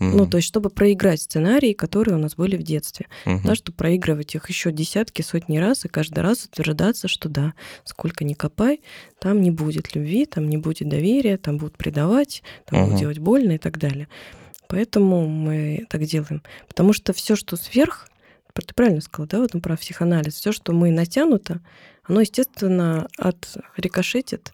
Ну, 0.00 0.26
то 0.26 0.38
есть, 0.38 0.48
чтобы 0.48 0.70
проиграть 0.70 1.20
сценарии, 1.20 1.72
которые 1.72 2.16
у 2.16 2.18
нас 2.18 2.36
были 2.36 2.56
в 2.56 2.62
детстве. 2.62 3.06
Да, 3.44 3.54
чтобы 3.54 3.76
проигрывать 3.76 4.34
их 4.34 4.48
еще 4.48 4.72
десятки, 4.72 5.20
сотни 5.20 5.58
раз, 5.58 5.84
и 5.84 5.88
каждый 5.88 6.20
раз 6.20 6.44
утверждаться, 6.44 7.08
что 7.08 7.28
да, 7.28 7.52
сколько 7.84 8.24
ни 8.24 8.32
копай, 8.32 8.80
там 9.20 9.42
не 9.42 9.50
будет 9.50 9.94
любви, 9.94 10.24
там 10.24 10.48
не 10.48 10.56
будет 10.56 10.88
доверия, 10.88 11.36
там 11.36 11.58
будут 11.58 11.76
предавать, 11.76 12.42
там 12.64 12.78
будут 12.78 12.92
Мгм. 12.92 13.00
делать 13.00 13.18
больно 13.18 13.52
и 13.52 13.58
так 13.58 13.78
далее. 13.78 14.08
Поэтому 14.68 15.26
мы 15.26 15.86
так 15.88 16.04
делаем. 16.04 16.42
Потому 16.68 16.92
что 16.92 17.12
все, 17.12 17.34
что 17.36 17.56
сверх, 17.56 18.08
ты 18.54 18.74
правильно 18.74 19.00
сказала, 19.00 19.28
да, 19.28 19.38
вот 19.38 19.62
про 19.62 19.76
психоанализ, 19.76 20.34
все, 20.34 20.50
что 20.52 20.72
мы 20.72 20.90
натянуто, 20.90 21.60
оно, 22.04 22.20
естественно, 22.22 23.08
от 23.16 23.56
рикошетит, 23.76 24.52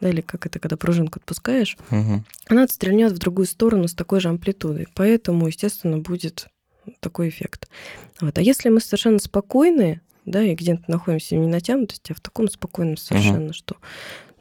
да, 0.00 0.10
или 0.10 0.20
как 0.20 0.46
это, 0.46 0.58
когда 0.60 0.76
пружинку 0.76 1.18
отпускаешь, 1.18 1.76
Мгм. 1.90 2.24
она 2.48 2.62
отстрельнет 2.64 3.12
в 3.12 3.18
другую 3.18 3.46
сторону 3.46 3.88
с 3.88 3.94
такой 3.94 4.20
же 4.20 4.28
амплитудой. 4.28 4.86
Поэтому, 4.94 5.48
естественно, 5.48 5.98
будет 5.98 6.48
такой 7.00 7.28
эффект. 7.28 7.68
Вот. 8.20 8.38
А 8.38 8.40
если 8.42 8.68
мы 8.68 8.80
совершенно 8.80 9.18
спокойные, 9.18 10.00
да, 10.24 10.42
и 10.42 10.54
где-то 10.54 10.84
находимся 10.86 11.34
в 11.34 11.38
ненатянутости, 11.38 12.12
а 12.12 12.14
в 12.14 12.20
таком 12.20 12.48
спокойном 12.48 12.96
совершенно, 12.96 13.52
что 13.52 13.76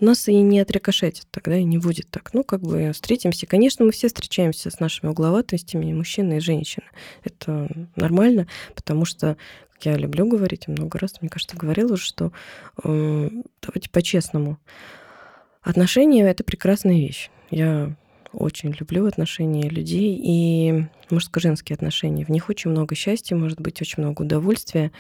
нас 0.01 0.27
и 0.27 0.36
не 0.36 0.60
отрикошетит, 0.60 1.25
тогда 1.31 1.58
и 1.58 1.63
не 1.63 1.77
будет 1.77 2.10
так. 2.10 2.34
Ну, 2.34 2.43
как 2.43 2.62
бы 2.62 2.91
встретимся. 2.93 3.48
Конечно, 3.48 3.86
мы 3.86 3.91
все 3.91 4.08
встречаемся 4.08 4.70
с 4.70 4.79
нашими 4.79 5.10
угловатостями, 5.10 5.93
мужчины, 5.93 6.38
и 6.38 6.39
женщины. 6.39 6.86
Это 7.24 7.70
нормально, 7.96 8.48
потому 8.75 9.05
что, 9.05 9.38
я 9.81 9.96
люблю 9.96 10.27
говорить, 10.27 10.67
много 10.67 11.00
раз, 11.00 11.22
мне 11.22 11.29
кажется, 11.29 11.58
говорила 11.58 11.98
что 11.98 12.31
э, 12.84 13.29
давайте 13.62 13.89
по-честному. 13.89 14.58
Отношения— 15.62 16.24
это 16.29 16.43
прекрасная 16.43 16.96
вещь. 16.96 17.29
Я 17.50 17.96
очень 18.34 18.74
люблю 18.79 19.05
отношения 19.05 19.70
людей 19.70 20.20
и 20.24 20.86
мужско-женские 21.10 21.75
отношения. 21.75 22.25
В 22.25 22.29
них 22.29 22.50
очень 22.50 22.72
много 22.72 22.96
счастья, 22.96 23.36
может 23.36 23.60
быть, 23.60 23.81
очень 23.81 24.03
много 24.03 24.22
удовольствия, 24.22 24.91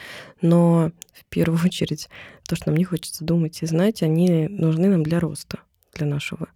но 0.41 0.91
в 1.13 1.25
первую 1.25 1.59
очередь 1.65 2.09
то, 2.47 2.55
что 2.55 2.69
нам 2.69 2.77
не 2.77 2.83
хочется 2.83 3.23
думать 3.23 3.61
и 3.61 3.65
знать, 3.65 4.03
они 4.03 4.47
нужны 4.47 4.87
нам 4.87 5.03
для 5.03 5.19
роста, 5.19 5.59
для 5.93 6.07
нашего 6.07 6.47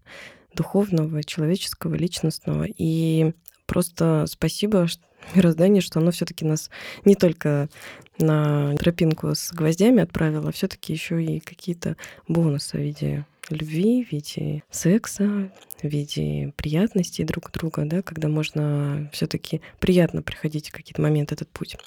духовного, 0.54 1.24
человеческого, 1.24 1.96
личностного. 1.96 2.66
И 2.66 3.34
просто 3.66 4.26
спасибо 4.28 4.88
мирозданию, 5.34 5.82
что 5.82 6.00
оно 6.00 6.12
все-таки 6.12 6.46
нас 6.46 6.70
не 7.04 7.16
только 7.16 7.70
на 8.20 8.76
тропинку 8.78 9.34
с 9.34 9.52
гвоздями 9.52 10.02
отправило, 10.02 10.50
а 10.50 10.52
все-таки 10.52 10.94
еще 10.94 11.24
и 11.24 11.40
какие-то 11.40 11.98
бонусы 12.28 12.78
в 12.78 12.82
виде 12.82 13.26
любви, 13.50 14.04
в 14.04 14.12
виде 14.12 14.64
секса, 14.72 15.52
в 15.82 15.88
виде 15.88 16.54
приятностей 16.56 17.26
друг 17.26 17.52
друга, 17.52 17.84
да, 17.86 18.02
когда 18.02 18.28
можно 18.28 19.10
все-таки 19.14 19.62
приятно 19.80 20.22
приходить 20.22 20.70
в 20.70 20.74
какие-то 20.74 21.02
моменты 21.02 21.36
этот 21.36 21.50
путь. 21.50 21.78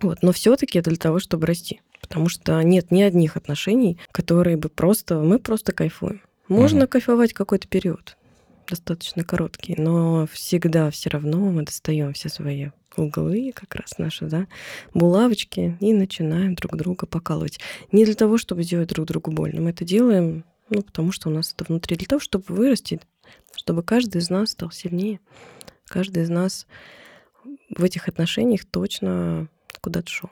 Вот. 0.00 0.22
Но 0.22 0.32
все-таки 0.32 0.78
это 0.78 0.90
для 0.90 0.98
того, 0.98 1.18
чтобы 1.18 1.46
расти. 1.46 1.80
Потому 2.00 2.28
что 2.28 2.60
нет 2.62 2.90
ни 2.90 3.02
одних 3.02 3.36
отношений, 3.36 3.98
которые 4.12 4.56
бы 4.56 4.68
просто... 4.68 5.18
Мы 5.20 5.38
просто 5.38 5.72
кайфуем. 5.72 6.22
Можно 6.48 6.80
Мгм. 6.80 6.88
кайфовать 6.88 7.32
какой-то 7.34 7.68
период, 7.68 8.16
достаточно 8.66 9.24
короткий, 9.24 9.74
но 9.76 10.26
всегда 10.32 10.90
все 10.90 11.10
равно 11.10 11.38
мы 11.38 11.62
достаем 11.64 12.12
все 12.14 12.28
свои 12.30 12.68
углы, 12.96 13.52
как 13.54 13.74
раз 13.74 13.98
наши, 13.98 14.26
да, 14.26 14.46
булавочки, 14.94 15.76
и 15.80 15.92
начинаем 15.92 16.54
друг 16.54 16.74
друга 16.76 17.06
покалывать. 17.06 17.60
Не 17.92 18.04
для 18.04 18.14
того, 18.14 18.38
чтобы 18.38 18.62
сделать 18.62 18.88
друг 18.88 19.06
другу 19.06 19.30
больно. 19.30 19.60
Мы 19.60 19.70
это 19.70 19.84
делаем, 19.84 20.44
ну, 20.70 20.82
потому 20.82 21.12
что 21.12 21.28
у 21.28 21.32
нас 21.32 21.52
это 21.54 21.64
внутри. 21.68 21.96
Для 21.96 22.06
того, 22.06 22.20
чтобы 22.20 22.44
вырасти, 22.48 23.00
чтобы 23.54 23.82
каждый 23.82 24.18
из 24.20 24.30
нас 24.30 24.50
стал 24.50 24.70
сильнее. 24.70 25.20
Каждый 25.86 26.22
из 26.22 26.28
нас 26.28 26.66
в 27.74 27.84
этих 27.84 28.08
отношениях 28.08 28.64
точно 28.64 29.48
куда-то 29.80 30.10
шел. 30.10 30.30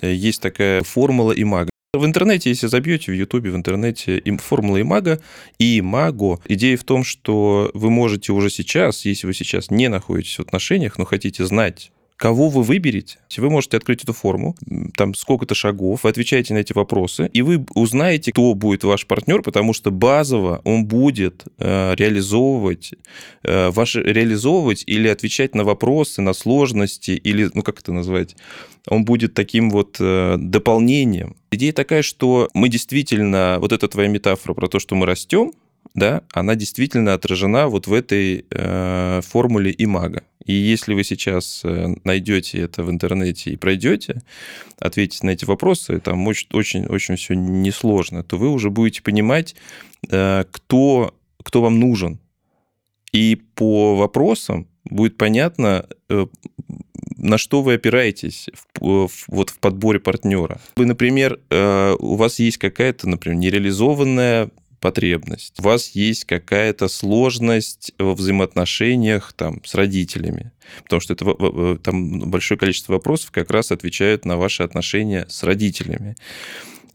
Э, 0.00 0.12
Есть 0.12 0.42
такая 0.42 0.82
формула 0.82 1.32
имага. 1.32 1.70
В 1.94 2.04
интернете, 2.04 2.50
если 2.50 2.66
забьете 2.66 3.12
в 3.12 3.14
Ютубе, 3.14 3.50
в 3.50 3.56
интернете 3.56 4.18
им- 4.18 4.36
формула 4.38 4.80
имага 4.80 5.20
и 5.58 5.78
имаго. 5.80 6.38
Идея 6.46 6.76
в 6.76 6.84
том, 6.84 7.02
что 7.02 7.70
вы 7.72 7.90
можете 7.90 8.32
уже 8.32 8.50
сейчас, 8.50 9.06
если 9.06 9.26
вы 9.26 9.32
сейчас 9.32 9.70
не 9.70 9.88
находитесь 9.88 10.36
в 10.36 10.42
отношениях, 10.42 10.98
но 10.98 11.04
хотите 11.06 11.46
знать, 11.46 11.90
кого 12.18 12.48
вы 12.48 12.64
выберете, 12.64 13.18
вы 13.36 13.48
можете 13.48 13.76
открыть 13.76 14.02
эту 14.02 14.12
форму, 14.12 14.56
там 14.96 15.14
сколько-то 15.14 15.54
шагов, 15.54 16.02
вы 16.02 16.10
отвечаете 16.10 16.52
на 16.52 16.58
эти 16.58 16.72
вопросы, 16.72 17.30
и 17.32 17.42
вы 17.42 17.64
узнаете, 17.74 18.32
кто 18.32 18.54
будет 18.54 18.82
ваш 18.82 19.06
партнер, 19.06 19.40
потому 19.40 19.72
что 19.72 19.92
базово 19.92 20.60
он 20.64 20.84
будет 20.84 21.44
э, 21.58 21.94
реализовывать, 21.94 22.92
э, 23.44 23.70
ваши, 23.70 24.02
реализовывать 24.02 24.82
или 24.86 25.06
отвечать 25.06 25.54
на 25.54 25.62
вопросы, 25.62 26.20
на 26.20 26.32
сложности, 26.32 27.12
или, 27.12 27.48
ну 27.54 27.62
как 27.62 27.78
это 27.78 27.92
назвать, 27.92 28.34
он 28.88 29.04
будет 29.04 29.34
таким 29.34 29.70
вот 29.70 29.98
э, 30.00 30.36
дополнением. 30.38 31.36
Идея 31.52 31.72
такая, 31.72 32.02
что 32.02 32.48
мы 32.52 32.68
действительно, 32.68 33.58
вот 33.60 33.72
эта 33.72 33.86
твоя 33.86 34.08
метафора 34.08 34.54
про 34.54 34.66
то, 34.66 34.80
что 34.80 34.96
мы 34.96 35.06
растем, 35.06 35.52
да, 35.94 36.22
она 36.32 36.54
действительно 36.54 37.14
отражена 37.14 37.68
вот 37.68 37.86
в 37.86 37.92
этой 37.92 38.44
э, 38.50 39.20
формуле 39.22 39.74
имага. 39.76 40.22
И 40.48 40.54
если 40.54 40.94
вы 40.94 41.04
сейчас 41.04 41.60
э, 41.62 41.94
найдете 42.04 42.58
это 42.60 42.82
в 42.82 42.90
интернете 42.90 43.50
и 43.50 43.56
пройдете, 43.56 44.22
ответите 44.78 45.26
на 45.26 45.30
эти 45.30 45.44
вопросы, 45.44 46.00
там 46.00 46.26
очень-очень 46.26 47.16
все 47.16 47.34
несложно, 47.34 48.24
то 48.24 48.38
вы 48.38 48.48
уже 48.48 48.70
будете 48.70 49.02
понимать, 49.02 49.54
э, 50.08 50.44
кто, 50.50 51.14
кто 51.42 51.60
вам 51.60 51.78
нужен. 51.78 52.18
И 53.12 53.36
по 53.54 53.96
вопросам 53.96 54.66
будет 54.84 55.18
понятно, 55.18 55.86
э, 56.08 56.26
на 57.18 57.36
что 57.36 57.60
вы 57.60 57.74
опираетесь 57.74 58.48
в, 58.80 59.08
в, 59.08 59.10
вот 59.28 59.50
в 59.50 59.58
подборе 59.58 60.00
партнера. 60.00 60.60
Вы, 60.76 60.86
например, 60.86 61.40
у 61.50 62.14
вас 62.14 62.38
есть 62.38 62.58
какая-то, 62.58 63.08
например, 63.08 63.38
нереализованная 63.38 64.50
потребность, 64.80 65.54
у 65.58 65.62
вас 65.62 65.90
есть 65.90 66.24
какая-то 66.24 66.88
сложность 66.88 67.92
во 67.98 68.14
взаимоотношениях 68.14 69.32
там, 69.32 69.62
с 69.64 69.74
родителями, 69.74 70.52
потому 70.82 71.00
что 71.00 71.14
это, 71.14 71.78
там 71.82 72.30
большое 72.30 72.58
количество 72.58 72.94
вопросов 72.94 73.30
как 73.30 73.50
раз 73.50 73.72
отвечают 73.72 74.24
на 74.24 74.36
ваши 74.36 74.62
отношения 74.62 75.26
с 75.28 75.42
родителями. 75.42 76.16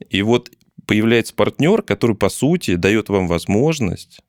И 0.09 0.21
вот 0.21 0.51
появляется 0.85 1.33
партнер, 1.33 1.81
который, 1.81 2.15
по 2.15 2.29
сути, 2.29 2.75
дает 2.75 3.09
вам 3.09 3.27
возможность 3.27 4.19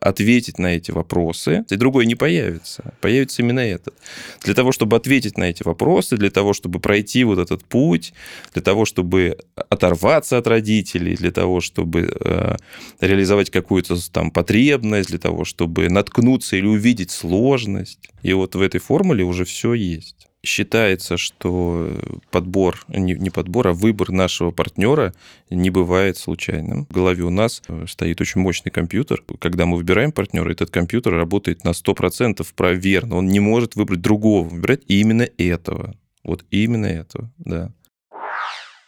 ответить 0.00 0.58
на 0.58 0.76
эти 0.76 0.90
вопросы, 0.90 1.64
и 1.68 1.76
другой 1.76 2.06
не 2.06 2.14
появится. 2.14 2.94
Появится 3.00 3.42
именно 3.42 3.60
этот. 3.60 3.94
Для 4.42 4.54
того, 4.54 4.72
чтобы 4.72 4.96
ответить 4.96 5.38
на 5.38 5.44
эти 5.44 5.62
вопросы, 5.62 6.16
для 6.16 6.30
того, 6.30 6.52
чтобы 6.52 6.78
пройти 6.80 7.24
вот 7.24 7.38
этот 7.38 7.64
путь, 7.64 8.12
для 8.52 8.62
того, 8.62 8.84
чтобы 8.84 9.38
оторваться 9.54 10.38
от 10.38 10.46
родителей, 10.46 11.16
для 11.16 11.30
того, 11.30 11.60
чтобы 11.60 12.12
э, 12.20 12.56
реализовать 13.00 13.50
какую-то 13.50 13.96
там 14.10 14.30
потребность, 14.30 15.08
для 15.08 15.18
того, 15.18 15.44
чтобы 15.44 15.88
наткнуться 15.88 16.56
или 16.56 16.66
увидеть 16.66 17.10
сложность. 17.10 18.10
И 18.22 18.32
вот 18.32 18.54
в 18.54 18.60
этой 18.60 18.80
формуле 18.80 19.24
уже 19.24 19.44
все 19.44 19.74
есть 19.74 20.27
считается, 20.48 21.16
что 21.16 21.92
подбор, 22.30 22.84
не, 22.88 23.14
не 23.14 23.30
подбор, 23.30 23.68
а 23.68 23.72
выбор 23.72 24.10
нашего 24.10 24.50
партнера 24.50 25.14
не 25.50 25.70
бывает 25.70 26.16
случайным. 26.16 26.86
В 26.86 26.92
голове 26.92 27.24
у 27.24 27.30
нас 27.30 27.62
э, 27.68 27.84
стоит 27.86 28.20
очень 28.20 28.40
мощный 28.40 28.70
компьютер. 28.70 29.22
Когда 29.38 29.66
мы 29.66 29.76
выбираем 29.76 30.10
партнера, 30.10 30.50
этот 30.50 30.70
компьютер 30.70 31.14
работает 31.14 31.64
на 31.64 31.70
100% 31.70 32.46
проверно. 32.56 33.16
Он 33.16 33.26
не 33.26 33.40
может 33.40 33.76
выбрать 33.76 34.00
другого, 34.00 34.48
выбирать 34.48 34.82
именно 34.88 35.28
этого. 35.36 35.94
Вот 36.24 36.44
именно 36.50 36.86
этого, 36.86 37.30
да. 37.38 37.70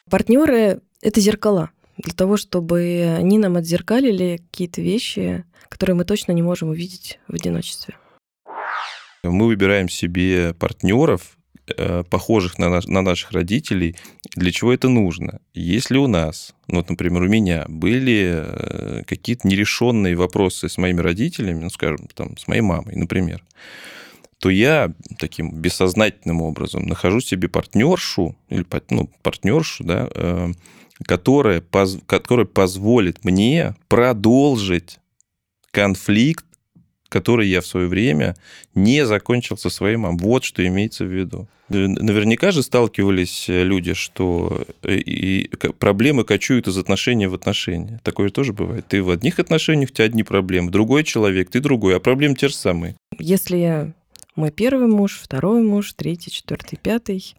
Партнеры— 0.08 0.80
это 1.02 1.20
зеркала 1.20 1.70
для 1.98 2.14
того, 2.14 2.36
чтобы 2.36 3.16
они 3.18 3.38
нам 3.38 3.56
отзеркалили 3.56 4.42
какие-то 4.50 4.80
вещи, 4.80 5.44
которые 5.68 5.94
мы 5.94 6.04
точно 6.04 6.32
не 6.32 6.42
можем 6.42 6.70
увидеть 6.70 7.20
в 7.28 7.34
одиночестве. 7.34 7.94
Мы 9.22 9.46
выбираем 9.46 9.88
себе 9.88 10.54
партнеров 10.54 11.36
похожих 12.08 12.58
на, 12.58 12.68
наш, 12.68 12.86
на 12.86 13.02
наших 13.02 13.32
родителей, 13.32 13.96
для 14.34 14.52
чего 14.52 14.72
это 14.72 14.88
нужно? 14.88 15.40
Если 15.54 15.96
у 15.96 16.06
нас, 16.06 16.54
ну, 16.68 16.76
вот, 16.76 16.90
например, 16.90 17.22
у 17.22 17.28
меня 17.28 17.64
были 17.68 18.44
э, 18.44 19.02
какие-то 19.06 19.48
нерешенные 19.48 20.16
вопросы 20.16 20.68
с 20.68 20.78
моими 20.78 21.00
родителями, 21.00 21.64
ну, 21.64 21.70
скажем, 21.70 22.08
там, 22.14 22.36
с 22.36 22.46
моей 22.48 22.60
мамой, 22.62 22.96
например, 22.96 23.42
то 24.38 24.48
я 24.48 24.92
таким 25.18 25.52
бессознательным 25.52 26.40
образом 26.40 26.86
нахожу 26.86 27.20
себе 27.20 27.48
партнершу, 27.48 28.36
или 28.48 28.64
ну, 28.88 29.10
партнершу, 29.22 29.84
да, 29.84 30.08
э, 30.14 30.52
которая, 31.04 31.62
которая 32.06 32.46
позволит 32.46 33.24
мне 33.24 33.74
продолжить 33.88 34.98
конфликт 35.70 36.44
который 37.10 37.48
я 37.48 37.60
в 37.60 37.66
свое 37.66 37.88
время 37.88 38.36
не 38.74 39.04
закончил 39.04 39.58
со 39.58 39.68
своей 39.68 39.96
мамой. 39.96 40.18
Вот 40.22 40.44
что 40.44 40.66
имеется 40.66 41.04
в 41.04 41.08
виду. 41.08 41.48
Наверняка 41.68 42.50
же 42.50 42.62
сталкивались 42.62 43.44
люди, 43.48 43.94
что 43.94 44.64
э, 44.82 44.96
и 44.96 45.48
проблемы 45.78 46.24
кочуют 46.24 46.66
из 46.66 46.78
отношения 46.78 47.28
в 47.28 47.34
отношения. 47.34 48.00
Такое 48.02 48.30
тоже 48.30 48.52
бывает. 48.52 48.86
Ты 48.88 49.02
в 49.02 49.10
одних 49.10 49.38
отношениях, 49.38 49.90
у 49.90 49.92
тебя 49.92 50.06
одни 50.06 50.22
проблемы, 50.22 50.70
другой 50.70 51.04
человек, 51.04 51.50
ты 51.50 51.60
другой, 51.60 51.96
а 51.96 52.00
проблемы 52.00 52.34
те 52.34 52.48
же 52.48 52.54
самые. 52.54 52.96
Если 53.18 53.92
мой 54.36 54.50
первый 54.50 54.86
муж, 54.86 55.20
второй 55.22 55.62
муж, 55.62 55.92
третий, 55.92 56.30
четвертый, 56.30 56.76
пятый, 56.76 57.34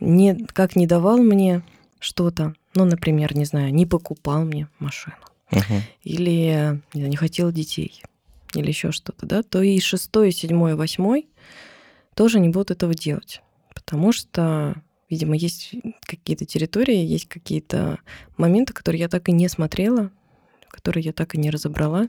не, 0.00 0.46
как 0.46 0.76
не 0.76 0.86
давал 0.86 1.18
мне 1.18 1.62
что-то, 1.98 2.54
ну, 2.74 2.84
например, 2.84 3.36
не 3.36 3.44
знаю, 3.44 3.74
не 3.74 3.86
покупал 3.86 4.44
мне 4.44 4.68
машину, 4.78 5.16
угу. 5.50 5.82
или 6.04 6.80
не 6.94 7.16
хотел 7.16 7.50
детей, 7.50 8.02
или 8.54 8.68
еще 8.68 8.92
что-то, 8.92 9.26
да, 9.26 9.42
то 9.42 9.62
и 9.62 9.78
шестой, 9.80 10.32
седьмой, 10.32 10.74
восьмой 10.74 11.28
тоже 12.14 12.40
не 12.40 12.48
будут 12.48 12.70
этого 12.70 12.94
делать. 12.94 13.42
Потому 13.74 14.12
что, 14.12 14.82
видимо, 15.08 15.36
есть 15.36 15.74
какие-то 16.00 16.44
территории, 16.44 16.96
есть 16.96 17.28
какие-то 17.28 17.98
моменты, 18.36 18.72
которые 18.72 19.00
я 19.00 19.08
так 19.08 19.28
и 19.28 19.32
не 19.32 19.48
смотрела, 19.48 20.10
которые 20.68 21.04
я 21.04 21.12
так 21.12 21.34
и 21.34 21.38
не 21.38 21.50
разобрала. 21.50 22.08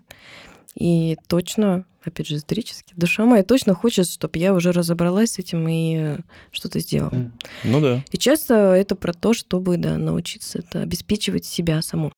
И 0.75 1.17
точно, 1.27 1.85
опять 2.03 2.27
же, 2.27 2.37
исторически, 2.37 2.93
душа 2.95 3.25
моя 3.25 3.43
точно 3.43 3.73
хочет, 3.73 4.07
чтобы 4.07 4.39
я 4.39 4.53
уже 4.53 4.71
разобралась 4.71 5.33
с 5.33 5.39
этим 5.39 5.67
и 5.67 6.17
что-то 6.51 6.79
сделала. 6.79 7.31
Ну 7.63 7.81
да. 7.81 8.03
И 8.11 8.17
часто 8.17 8.73
это 8.73 8.95
про 8.95 9.13
то, 9.13 9.33
чтобы 9.33 9.77
да, 9.77 9.97
научиться 9.97 10.59
это 10.59 10.81
обеспечивать 10.81 11.45
себя 11.45 11.81
саму. 11.81 12.11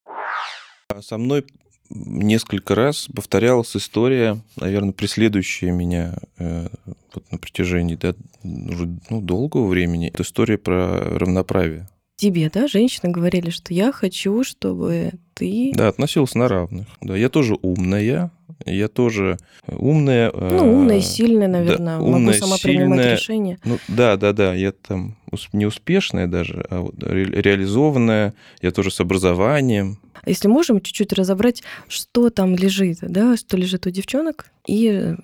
А 0.89 1.01
со 1.01 1.17
мной 1.17 1.45
несколько 1.93 2.75
раз 2.75 3.07
повторялась 3.13 3.75
история, 3.75 4.41
наверное, 4.55 4.93
преследующая 4.93 5.71
меня 5.71 6.15
э, 6.37 6.67
вот 7.13 7.31
на 7.31 7.37
протяжении 7.37 7.95
да, 7.95 8.15
уже 8.43 8.97
ну, 9.09 9.21
долгого 9.21 9.67
времени. 9.67 10.09
Это 10.09 10.23
история 10.23 10.57
про 10.57 11.17
равноправие. 11.17 11.87
Тебе, 12.15 12.51
да, 12.53 12.67
женщины 12.67 13.11
говорили, 13.11 13.49
что 13.49 13.73
я 13.73 13.91
хочу, 13.91 14.43
чтобы 14.43 15.13
ты... 15.33 15.71
Да, 15.73 15.87
относился 15.87 16.37
на 16.37 16.47
равных. 16.47 16.87
Да, 17.01 17.17
я 17.17 17.29
тоже 17.29 17.57
умная, 17.63 18.31
я 18.65 18.87
тоже 18.87 19.37
умная. 19.67 20.31
Ну, 20.31 20.73
умная 20.73 21.01
сильная, 21.01 21.47
наверное. 21.47 21.97
Да, 21.97 22.03
умная, 22.03 22.19
Могу 22.19 22.33
сама 22.33 22.57
сильная, 22.57 22.77
принимать 22.77 23.19
решения. 23.19 23.59
Ну, 23.63 23.77
да, 23.87 24.17
да, 24.17 24.33
да. 24.33 24.53
Я 24.53 24.71
там 24.71 25.17
не 25.53 25.65
успешная 25.65 26.27
даже, 26.27 26.65
а 26.69 26.81
вот 26.81 26.95
реализованная. 27.01 28.33
Я 28.61 28.71
тоже 28.71 28.91
с 28.91 28.99
образованием. 28.99 29.99
Если 30.25 30.47
можем 30.47 30.81
чуть-чуть 30.81 31.13
разобрать, 31.13 31.63
что 31.87 32.29
там 32.29 32.55
лежит, 32.55 32.99
да, 33.01 33.35
что 33.37 33.57
лежит 33.57 33.87
у 33.87 33.89
девчонок 33.89 34.47
и 34.67 35.15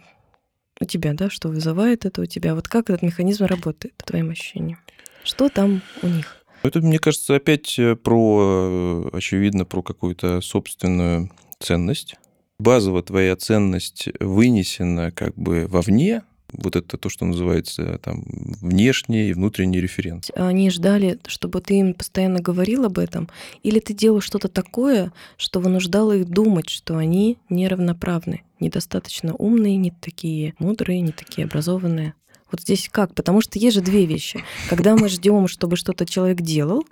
у 0.79 0.85
тебя, 0.85 1.13
да, 1.13 1.29
что 1.29 1.49
вызывает 1.49 2.05
это 2.05 2.21
у 2.21 2.25
тебя. 2.25 2.55
Вот 2.55 2.67
как 2.67 2.89
этот 2.89 3.01
механизм 3.01 3.45
работает, 3.45 3.93
по 3.95 4.05
твоим 4.05 4.29
ощущениям? 4.29 4.79
Что 5.23 5.49
там 5.49 5.81
у 6.01 6.07
них? 6.07 6.37
Это, 6.63 6.81
мне 6.81 6.99
кажется, 6.99 7.35
опять 7.35 7.77
э, 7.77 7.95
про, 7.95 9.09
э, 9.13 9.17
очевидно, 9.17 9.65
про 9.65 9.81
какую-то 9.81 10.41
собственную 10.41 11.31
ценность 11.59 12.15
базово 12.59 13.03
твоя 13.03 13.35
ценность 13.35 14.09
вынесена 14.19 15.11
как 15.11 15.35
бы 15.35 15.67
вовне, 15.67 16.23
вот 16.51 16.75
это 16.75 16.97
то, 16.97 17.09
что 17.09 17.25
называется 17.25 17.99
там 18.01 18.23
внешний 18.25 19.29
и 19.29 19.33
внутренний 19.33 19.81
референс. 19.81 20.31
Они 20.35 20.69
ждали, 20.69 21.19
чтобы 21.27 21.61
ты 21.61 21.79
им 21.79 21.93
постоянно 21.93 22.39
говорил 22.39 22.85
об 22.85 22.99
этом, 22.99 23.29
или 23.63 23.79
ты 23.79 23.93
делал 23.93 24.21
что-то 24.21 24.47
такое, 24.47 25.11
что 25.35 25.59
вынуждало 25.59 26.15
их 26.15 26.29
думать, 26.29 26.69
что 26.69 26.97
они 26.97 27.37
неравноправны, 27.49 28.43
недостаточно 28.59 29.35
умные, 29.35 29.75
не 29.75 29.91
такие 29.91 30.53
мудрые, 30.59 31.01
не 31.01 31.11
такие 31.11 31.45
образованные. 31.45 32.13
Вот 32.49 32.61
здесь 32.61 32.87
как? 32.89 33.13
Потому 33.13 33.41
что 33.41 33.59
есть 33.59 33.75
же 33.75 33.81
две 33.81 34.05
вещи. 34.05 34.41
Когда 34.69 34.95
мы 34.95 35.09
ждем, 35.09 35.47
чтобы 35.47 35.75
что-то 35.75 36.05
человек 36.05 36.39
делал, 36.41 36.85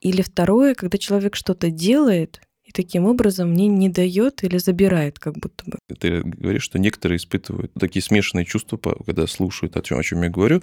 или 0.00 0.22
второе, 0.22 0.74
когда 0.76 0.98
человек 0.98 1.34
что-то 1.34 1.72
делает, 1.72 2.40
и 2.68 2.72
таким 2.72 3.06
образом 3.06 3.50
мне 3.50 3.66
не 3.66 3.88
дает 3.88 4.44
или 4.44 4.58
забирает, 4.58 5.18
как 5.18 5.38
будто 5.38 5.64
бы. 5.64 5.78
Ты 5.98 6.20
говоришь, 6.22 6.62
что 6.62 6.78
некоторые 6.78 7.16
испытывают 7.16 7.72
такие 7.72 8.02
смешанные 8.02 8.44
чувства, 8.44 8.76
когда 8.76 9.26
слушают 9.26 9.74
о 9.78 9.82
чем, 9.82 9.98
о 9.98 10.02
чем 10.02 10.22
я 10.22 10.28
говорю. 10.28 10.60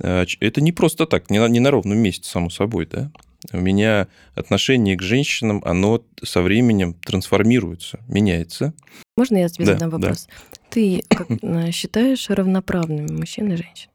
А, 0.00 0.24
это 0.40 0.60
не 0.62 0.72
просто 0.72 1.06
так, 1.06 1.28
не 1.28 1.38
на, 1.38 1.48
не 1.48 1.60
на 1.60 1.70
ровном 1.70 1.98
месте, 1.98 2.26
само 2.26 2.48
собой, 2.48 2.88
да. 2.90 3.12
У 3.52 3.58
меня 3.58 4.08
отношение 4.34 4.96
к 4.96 5.02
женщинам, 5.02 5.60
оно 5.66 6.02
со 6.22 6.40
временем 6.40 6.94
трансформируется, 6.94 8.00
меняется. 8.08 8.72
Можно 9.18 9.36
я 9.36 9.48
тебе 9.50 9.66
да, 9.66 9.72
задам 9.74 9.90
вопрос? 9.90 10.26
Да. 10.26 10.58
Ты 10.70 11.02
как, 11.10 11.28
считаешь 11.72 12.30
равноправными 12.30 13.12
мужчин 13.12 13.52
и 13.52 13.56
женщин? 13.56 13.90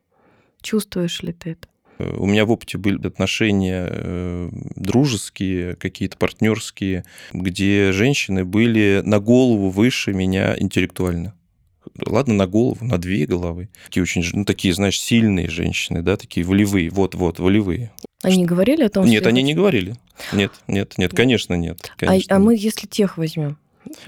Чувствуешь 0.62 1.24
ли 1.24 1.34
ты 1.34 1.52
это? 1.52 1.68
У 2.00 2.26
меня 2.26 2.46
в 2.46 2.52
опыте 2.52 2.78
были 2.78 3.06
отношения 3.06 3.88
э, 3.90 4.50
дружеские, 4.76 5.76
какие-то 5.76 6.18
партнерские, 6.18 7.06
где 7.34 7.92
женщины 7.92 8.46
были 8.46 9.02
на 9.04 9.20
голову 9.20 9.70
выше 9.70 10.14
меня 10.14 10.56
интеллектуально. 10.58 11.34
Ладно, 12.06 12.34
на 12.34 12.48
голову, 12.48 12.86
на 12.86 12.98
две 12.98 13.26
головы. 13.26 13.70
Такие 13.86 14.04
очень, 14.04 14.24
ну, 14.34 14.46
такие, 14.46 14.74
знаешь, 14.74 15.00
сильные 15.00 15.50
женщины, 15.50 16.02
да, 16.02 16.18
такие 16.18 16.46
волевые, 16.46 16.90
вот-вот, 16.90 17.40
волевые. 17.40 17.92
Они 18.24 18.46
говорили 18.46 18.84
о 18.84 18.90
том, 18.90 19.06
Нет, 19.06 19.24
что 19.24 19.30
они 19.30 19.42
я 19.42 19.48
не 19.48 19.54
говорили. 19.54 19.96
Нет, 20.34 20.52
нет, 20.68 20.98
нет, 20.98 21.14
конечно, 21.14 21.54
нет. 21.54 21.80
А- 21.98 22.06
Конечно, 22.06 22.36
а, 22.36 22.40
нет. 22.40 22.46
мы, 22.46 22.56
если 22.56 22.88
тех 22.88 23.18
возьмем, 23.18 23.58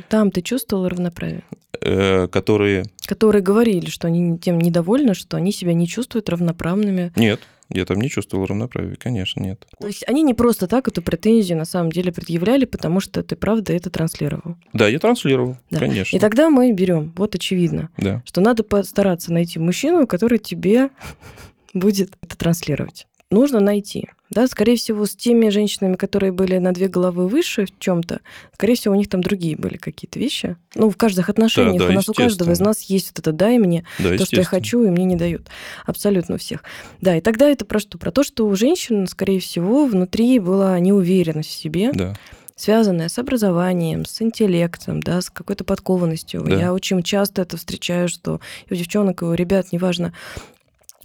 там 0.10 0.32
ты 0.32 0.42
чувствовал 0.42 0.88
равноправие? 0.88 1.44
Э, 1.82 2.28
Которые... 2.28 2.86
Которые 3.06 3.42
говорили, 3.42 3.90
что 3.90 4.08
они 4.08 4.38
тем 4.38 4.60
недовольны, 4.60 5.14
что 5.14 5.38
они 5.38 5.52
себя 5.52 5.74
не 5.74 5.88
чувствуют 5.88 6.30
равноправными. 6.30 7.12
Нет, 7.16 7.40
я 7.70 7.86
там 7.86 8.00
не 8.00 8.10
чувствовал 8.10 8.46
равноправия, 8.46 8.96
конечно, 8.96 9.42
нет. 9.42 9.66
То 9.80 9.88
есть 9.88 10.04
они 10.08 10.24
не 10.24 10.34
просто 10.34 10.68
так 10.68 10.88
эту 10.88 11.02
претензию 11.02 11.58
на 11.58 11.66
самом 11.66 11.92
деле 11.92 12.12
предъявляли, 12.12 12.66
потому 12.66 13.00
что 13.00 13.22
ты 13.24 13.36
правда 13.36 13.74
это 13.74 13.90
транслировал. 13.90 14.56
Да, 14.74 14.88
я 14.88 15.00
транслировал, 15.00 15.58
Да. 15.70 15.80
конечно. 15.80 16.16
И 16.16 16.20
тогда 16.20 16.50
мы 16.50 16.72
берем, 16.72 17.14
вот 17.16 17.36
очевидно, 17.36 17.90
Да. 17.98 18.24
что 18.26 18.42
надо 18.42 18.64
постараться 18.64 19.32
найти 19.34 19.60
мужчину, 19.60 20.08
который 20.08 20.40
тебе 20.40 20.90
будет 21.74 22.12
это 22.22 22.38
транслировать. 22.38 23.06
Нужно 23.32 23.60
найти. 23.60 24.10
Да, 24.32 24.48
скорее 24.48 24.76
всего, 24.76 25.06
с 25.06 25.16
теми 25.16 25.50
женщинами, 25.50 25.96
которые 25.96 26.32
были 26.32 26.58
на 26.58 26.72
две 26.72 26.88
головы 26.88 27.28
выше 27.28 27.66
в 27.66 27.80
чем-то, 27.80 28.22
скорее 28.54 28.76
всего, 28.76 28.94
у 28.96 28.98
них 28.98 29.08
там 29.08 29.22
другие 29.22 29.56
были 29.56 29.78
какие-то 29.78 30.20
вещи. 30.20 30.56
Ну, 30.74 30.90
в 30.90 30.98
каждых 30.98 31.30
отношениях 31.30 31.80
да, 31.82 31.90
у 31.90 31.92
нас 31.92 32.10
у 32.10 32.14
каждого 32.14 32.52
из 32.52 32.60
нас 32.60 32.82
есть 32.84 33.10
вот 33.10 33.20
это 33.20 33.32
дай 33.32 33.60
мне, 33.60 33.86
Да, 34.00 34.18
то, 34.18 34.26
что 34.26 34.38
я 34.38 34.44
хочу, 34.44 34.84
и 34.84 34.90
мне 34.90 35.06
не 35.06 35.16
дают. 35.16 35.48
Абсолютно 35.86 36.36
у 36.36 36.38
всех. 36.40 36.64
Да, 37.02 37.16
и 37.16 37.22
тогда 37.22 37.50
это 37.50 37.66
про 37.66 37.80
что? 37.80 37.98
Про 38.00 38.12
то, 38.12 38.24
что 38.24 38.48
у 38.48 38.56
женщин, 38.56 39.06
скорее 39.08 39.40
всего, 39.40 39.86
внутри 39.86 40.40
была 40.40 40.80
неуверенность 40.80 41.50
в 41.50 41.54
себе, 41.54 41.92
Да. 41.94 42.16
связанная 42.56 43.10
с 43.10 43.18
образованием, 43.20 44.06
с 44.06 44.22
интеллектом, 44.24 45.02
да, 45.02 45.22
с 45.22 45.30
какой-то 45.30 45.64
подкованностью. 45.64 46.42
Да. 46.44 46.56
Я 46.56 46.74
очень 46.74 47.04
часто 47.04 47.44
это 47.44 47.58
встречаю, 47.58 48.10
что 48.10 48.42
и 48.68 48.74
у 48.74 48.78
девчонок, 48.78 49.22
и 49.22 49.26
у 49.26 49.34
ребят, 49.34 49.72
неважно, 49.72 50.14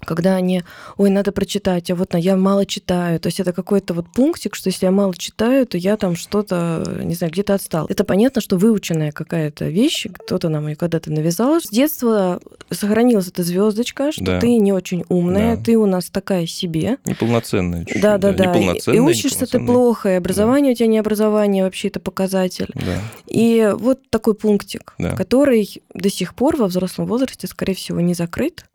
когда 0.05 0.35
они, 0.37 0.63
ой, 0.97 1.11
надо 1.11 1.33
прочитать, 1.33 1.91
а 1.91 1.95
вот 1.95 2.13
на- 2.13 2.19
я 2.19 2.37
мало 2.37 2.67
читаю. 2.67 3.19
То 3.21 3.29
есть 3.29 3.41
это 3.41 3.53
какой-то 3.53 3.95
вот 3.95 4.07
пунктик, 4.13 4.55
что 4.55 4.69
если 4.69 4.87
я 4.87 4.93
мало 4.93 5.15
читаю, 5.17 5.67
то 5.67 5.77
я 5.79 5.97
там 5.97 6.17
что-то, 6.17 6.85
не 7.03 7.15
знаю, 7.15 7.33
где-то 7.33 7.55
отстал. 7.55 7.87
Это 7.89 8.05
понятно, 8.05 8.41
что 8.41 8.57
выученная 8.57 9.13
какая-то 9.13 9.67
вещь, 9.69 10.07
кто-то 10.13 10.49
нам 10.49 10.69
ее 10.69 10.77
когда-то 10.77 11.11
навязал. 11.11 11.61
С 11.61 11.69
детства 11.69 12.41
сохранилась 12.71 13.29
эта 13.29 13.43
звездочка, 13.43 14.13
что 14.13 14.25
Да. 14.25 14.41
ты 14.41 14.57
не 14.59 14.73
очень 14.73 15.05
умная, 15.09 15.57
Да. 15.57 15.63
ты 15.63 15.77
у 15.77 15.87
нас 15.87 16.07
такая 16.11 16.47
себе. 16.47 16.99
Неполноценная 17.05 17.81
чуть-чуть. 17.85 18.03
Да, 18.03 18.19
да, 18.19 18.33
да. 18.33 18.45
И, 18.45 18.49
Неполноценная, 18.49 18.97
и 18.99 19.01
учишься 19.01 19.47
ты 19.47 19.59
плохо, 19.59 20.11
и 20.11 20.13
образование 20.15 20.73
у 20.73 20.77
тебя 20.77 20.89
не 20.89 20.99
образование, 20.99 21.65
вообще 21.65 21.89
это 21.89 22.01
показатель. 22.01 22.69
Да. 22.75 23.01
И 23.27 23.73
вот 23.77 24.01
такой 24.11 24.35
пунктик, 24.35 24.95
Да. 24.99 25.15
который 25.17 25.83
до 25.95 26.11
сих 26.11 26.35
пор 26.35 26.57
во 26.57 26.67
взрослом 26.67 27.07
возрасте, 27.07 27.47
скорее 27.47 27.75
всего, 27.75 28.01
не 28.01 28.15
закрыт. 28.15 28.67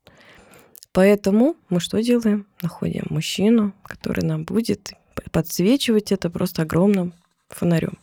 Поэтому 1.00 1.56
мы 1.70 1.80
что 1.80 2.04
делаем? 2.04 2.46
Находим 2.62 3.06
мужчину, 3.10 3.72
который 3.84 4.26
нам 4.28 4.44
будет 4.44 4.92
подсвечивать 5.32 6.12
это 6.12 6.30
просто 6.30 6.64
огромным 6.64 7.14
фонарем, 7.48 7.98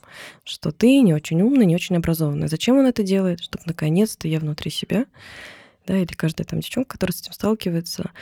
что 0.45 0.73
ты 0.73 1.03
не 1.03 1.13
очень 1.13 1.43
умный, 1.43 1.67
не 1.67 1.75
очень 1.75 1.97
образованный. 1.97 2.49
Зачем 2.49 2.79
он 2.79 2.87
это 2.87 3.03
делает? 3.03 3.41
Чтобы 3.41 3.65
наконец-то 3.67 4.29
я 4.29 4.41
внутри 4.41 4.71
себя, 4.71 5.05
да, 5.87 5.99
или 5.99 6.15
каждая 6.15 6.47
там 6.47 6.61
девчонка, 6.61 6.93
которая 6.93 7.15
с 7.15 7.21
этим 7.21 7.35
сталкивается, 7.35 8.13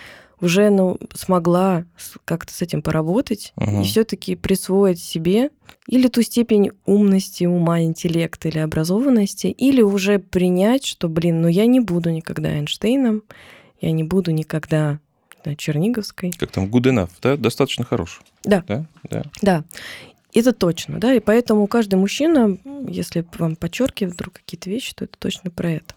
уже 0.40 0.70
ну, 0.70 0.98
смогла 1.14 1.84
как-то 2.24 2.52
с 2.52 2.60
этим 2.60 2.82
поработать 2.82 3.52
Мгм. 3.54 3.82
и 3.82 3.84
все-таки 3.84 4.34
присвоить 4.34 4.98
себе 4.98 5.50
или 5.86 6.08
ту 6.08 6.20
степень 6.22 6.72
умности, 6.84 7.44
ума, 7.44 7.80
интеллекта 7.82 8.48
или 8.48 8.58
образованности, 8.58 9.46
или 9.46 9.82
уже 9.82 10.18
принять, 10.18 10.84
что, 10.84 11.08
блин, 11.08 11.42
ну 11.42 11.46
я 11.46 11.66
не 11.66 11.78
буду 11.78 12.10
никогда 12.10 12.50
Эйнштейном, 12.50 13.22
я 13.80 13.92
не 13.92 14.04
буду 14.04 14.30
никогда 14.30 14.98
знаю, 15.44 15.56
Черниговской. 15.56 16.32
Как 16.32 16.50
там, 16.50 16.66
good 16.66 16.84
enough, 16.84 17.10
да? 17.22 17.36
Достаточно 17.36 17.84
хорош. 17.84 18.22
Да. 18.44 18.64
Да, 18.66 18.86
да. 19.04 19.22
Да, 19.42 19.64
это 20.32 20.52
точно, 20.52 20.98
да, 20.98 21.14
и 21.14 21.20
поэтому 21.20 21.66
каждый 21.66 21.94
мужчина, 21.94 22.58
если 22.88 23.24
вам 23.38 23.56
подчеркивает 23.56 24.14
вдруг 24.14 24.34
какие-то 24.34 24.68
вещи, 24.68 24.94
то 24.94 25.04
это 25.04 25.16
точно 25.18 25.50
про 25.50 25.70
это. 25.70 25.94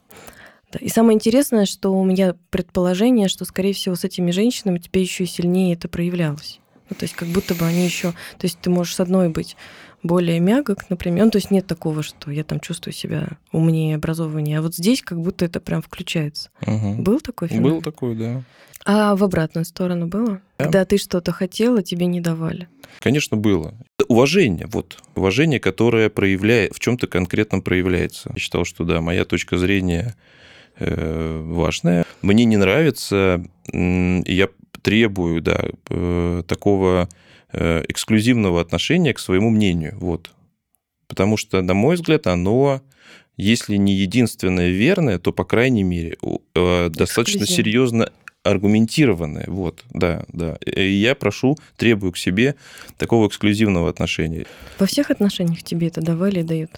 Да. 0.71 0.79
И 0.79 0.89
самое 0.89 1.15
интересное, 1.15 1.65
что 1.65 1.93
у 1.93 2.03
меня 2.03 2.35
предположение, 2.49 3.29
что, 3.29 3.45
скорее 3.45 3.73
всего, 3.73 3.95
с 3.95 4.03
этими 4.03 4.31
женщинами 4.31 4.79
тебе 4.79 5.01
еще 5.01 5.25
сильнее 5.25 5.73
это 5.73 5.87
проявлялось. 5.87 6.59
Ну, 6.89 6.95
то 6.95 7.03
есть 7.03 7.15
как 7.15 7.29
будто 7.29 7.55
бы 7.55 7.65
они 7.65 7.83
еще... 7.83 8.11
То 8.37 8.45
есть 8.45 8.59
ты 8.59 8.69
можешь 8.69 8.95
с 8.95 8.99
одной 8.99 9.29
быть 9.29 9.55
более 10.07 10.39
мягок, 10.39 10.89
например. 10.89 11.25
Ну, 11.25 11.31
то 11.31 11.37
есть 11.37 11.51
нет 11.51 11.67
такого, 11.67 12.01
что 12.01 12.31
я 12.31 12.43
там 12.43 12.59
чувствую 12.59 12.93
себя 12.93 13.27
умнее, 13.51 13.95
образованнее. 13.95 14.59
А 14.59 14.61
вот 14.61 14.75
здесь 14.75 15.01
как 15.01 15.19
будто 15.19 15.45
это 15.45 15.59
прям 15.59 15.81
включается. 15.81 16.49
Мгм. 16.65 17.03
Был 17.03 17.19
такой 17.19 17.49
феномен? 17.49 17.75
Был 17.75 17.81
такой, 17.81 18.15
да. 18.15 18.43
А 18.85 19.15
в 19.15 19.23
обратную 19.23 19.65
сторону 19.65 20.07
было? 20.07 20.41
Да. 20.57 20.63
Когда 20.63 20.85
ты 20.85 20.97
что-то 20.97 21.33
хотела, 21.33 21.83
тебе 21.83 22.05
не 22.05 22.21
давали. 22.21 22.69
Конечно, 22.99 23.35
было. 23.35 23.73
Уважение, 24.07 24.65
вот. 24.67 24.97
Уважение, 25.15 25.59
которое 25.59 26.09
проявляет, 26.09 26.73
в 26.73 26.79
чем-то 26.79 27.07
конкретном 27.07 27.61
проявляется. 27.61 28.31
Я 28.33 28.39
считал, 28.39 28.63
что 28.63 28.85
да, 28.85 29.01
моя 29.01 29.25
точка 29.25 29.57
зрения 29.57 30.15
э, 30.79 31.41
важная. 31.45 32.05
Мне 32.21 32.45
не 32.45 32.55
нравится, 32.55 33.43
я 33.73 34.49
требую, 34.81 35.41
да, 35.41 35.65
э, 35.89 36.43
такого 36.47 37.09
эксклюзивного 37.53 38.59
отношения 38.61 39.13
к 39.13 39.19
своему 39.19 39.49
мнению, 39.49 39.97
вот. 39.99 40.31
Потому 41.07 41.37
что, 41.37 41.61
на 41.61 41.73
мой 41.73 41.95
взгляд, 41.95 42.27
оно, 42.27 42.81
если 43.37 43.77
не 43.77 43.93
единственное 43.93 44.69
верное, 44.69 45.19
то, 45.19 45.31
по 45.31 45.45
крайней 45.45 45.83
мере, 45.83 46.17
э, 46.53 46.89
достаточно 46.89 47.45
серьезно 47.45 48.11
аргументированное. 48.43 49.45
Вот, 49.47 49.83
да, 49.91 50.25
да. 50.29 50.57
И 50.65 50.89
я 50.91 51.15
прошу, 51.15 51.57
требую 51.75 52.11
к 52.11 52.17
себе 52.17 52.55
такого 52.97 53.27
эксклюзивного 53.27 53.89
отношения. 53.89 54.45
Во 54.79 54.85
всех 54.85 55.09
отношениях 55.09 55.63
тебе 55.63 55.87
это 55.87 56.01
давали 56.01 56.41
и 56.41 56.43
дают? 56.43 56.71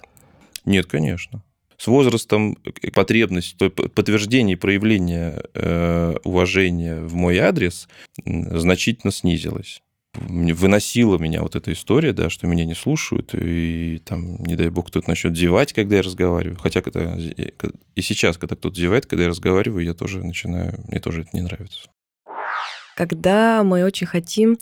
Нет, 0.64 0.86
конечно. 0.86 1.42
С 1.76 1.86
возрастом 1.86 2.56
э, 2.64 2.90
потребность 2.92 3.56
подтверждения 3.56 4.52
и 4.52 4.56
проявления 4.56 5.42
э, 5.54 6.14
уважения 6.22 7.00
в 7.00 7.14
мой 7.14 7.38
адрес 7.38 7.88
значительно 8.24 9.12
снизилась. 9.12 9.82
Выносила 10.14 11.18
меня 11.18 11.42
вот 11.42 11.54
эта 11.54 11.72
история, 11.72 12.12
да, 12.12 12.30
что 12.30 12.46
меня 12.48 12.64
не 12.64 12.74
слушают, 12.74 13.30
и 13.32 14.02
там, 14.04 14.42
не 14.42 14.56
дай 14.56 14.68
бог, 14.68 14.88
кто-то 14.88 15.08
начнет 15.08 15.36
зевать, 15.36 15.72
когда 15.72 15.96
я 15.96 16.02
разговариваю. 16.02 16.58
Хотя 16.58 16.82
когда, 16.82 17.16
и 17.16 18.02
сейчас, 18.02 18.36
когда 18.36 18.56
кто-то 18.56 18.74
зевает, 18.74 19.06
когда 19.06 19.24
я 19.24 19.28
разговариваю, 19.28 19.84
я 19.84 19.94
тоже 19.94 20.24
начинаю, 20.24 20.80
мне 20.88 21.00
тоже 21.00 21.22
это 21.22 21.30
не 21.32 21.42
нравится. 21.42 21.88
Когда 22.96 23.62
мы 23.62 23.84
очень 23.84 24.06
хотим, 24.06 24.58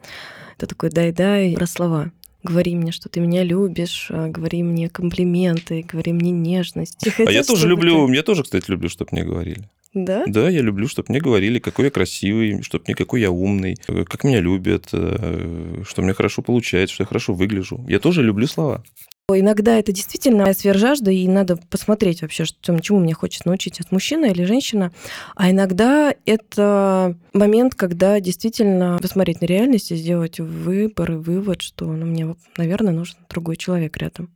это 0.59 0.67
такой 0.67 0.91
дай-дай 0.91 1.55
про 1.55 1.67
слова. 1.67 2.13
Говори 2.45 2.77
мне, 2.77 2.93
что 2.93 3.09
ты 3.09 3.19
меня 3.19 3.43
любишь, 3.43 4.09
а, 4.11 4.29
говори 4.29 4.63
мне 4.63 4.89
комплименты, 4.89 5.83
говори 5.83 6.13
мне 6.13 6.31
нежность. 6.31 6.99
Ты 7.01 7.11
А 7.27 7.33
я 7.33 7.43
тоже 7.43 7.69
люблю, 7.69 8.07
ты- 8.07 8.15
я 8.15 8.23
тоже, 8.23 8.45
кстати, 8.45 8.71
люблю, 8.71 8.89
чтобы 8.89 9.09
мне 9.13 9.25
говорили. 9.25 9.69
Да? 9.95 10.25
Да, 10.27 10.49
я 10.49 10.61
люблю, 10.61 10.87
чтобы 10.87 11.07
мне 11.11 11.21
говорили, 11.21 11.59
какой 11.59 11.87
я 11.87 11.91
красивый, 11.91 12.63
чтобы 12.63 12.85
мне 12.87 12.95
какой 12.95 13.21
я 13.21 13.31
умный, 13.31 13.77
э, 13.89 14.05
как 14.05 14.25
меня 14.25 14.41
любят, 14.41 14.89
э, 14.93 15.83
что 15.87 16.03
мне 16.03 16.13
хорошо 16.13 16.43
получается, 16.43 16.95
что 16.95 17.03
я 17.03 17.07
хорошо 17.07 17.35
выгляжу. 17.35 17.85
Я 17.89 17.99
тоже 17.99 18.23
люблю 18.23 18.47
слова. 18.47 18.83
Иногда 19.31 19.79
это 19.79 19.93
действительно 19.93 20.51
сфера 20.55 20.79
жажды, 20.79 21.15
и 21.15 21.29
надо 21.29 21.59
посмотреть 21.69 22.23
вообще, 22.23 22.47
что, 22.47 22.81
чему 22.81 23.01
мне 23.01 23.13
хочет 23.13 23.45
научить 23.45 23.79
от 23.79 23.93
мужчина 23.93 24.25
или 24.27 24.45
женщина. 24.45 24.91
А 25.37 25.51
иногда 25.51 26.15
это 26.25 27.15
момент, 27.35 27.75
когда 27.75 28.21
действительно 28.21 28.99
посмотреть 29.03 29.43
на 29.43 29.45
реальность 29.45 29.93
и 29.93 29.97
сделать 29.97 30.41
выбор 30.41 31.13
и 31.13 31.17
вывод, 31.17 31.61
что 31.61 31.85
ну, 31.85 32.07
мне, 32.07 32.37
наверное, 32.57 32.95
нужен 32.95 33.19
другой 33.29 33.57
человек 33.57 33.99
рядом. 33.99 34.31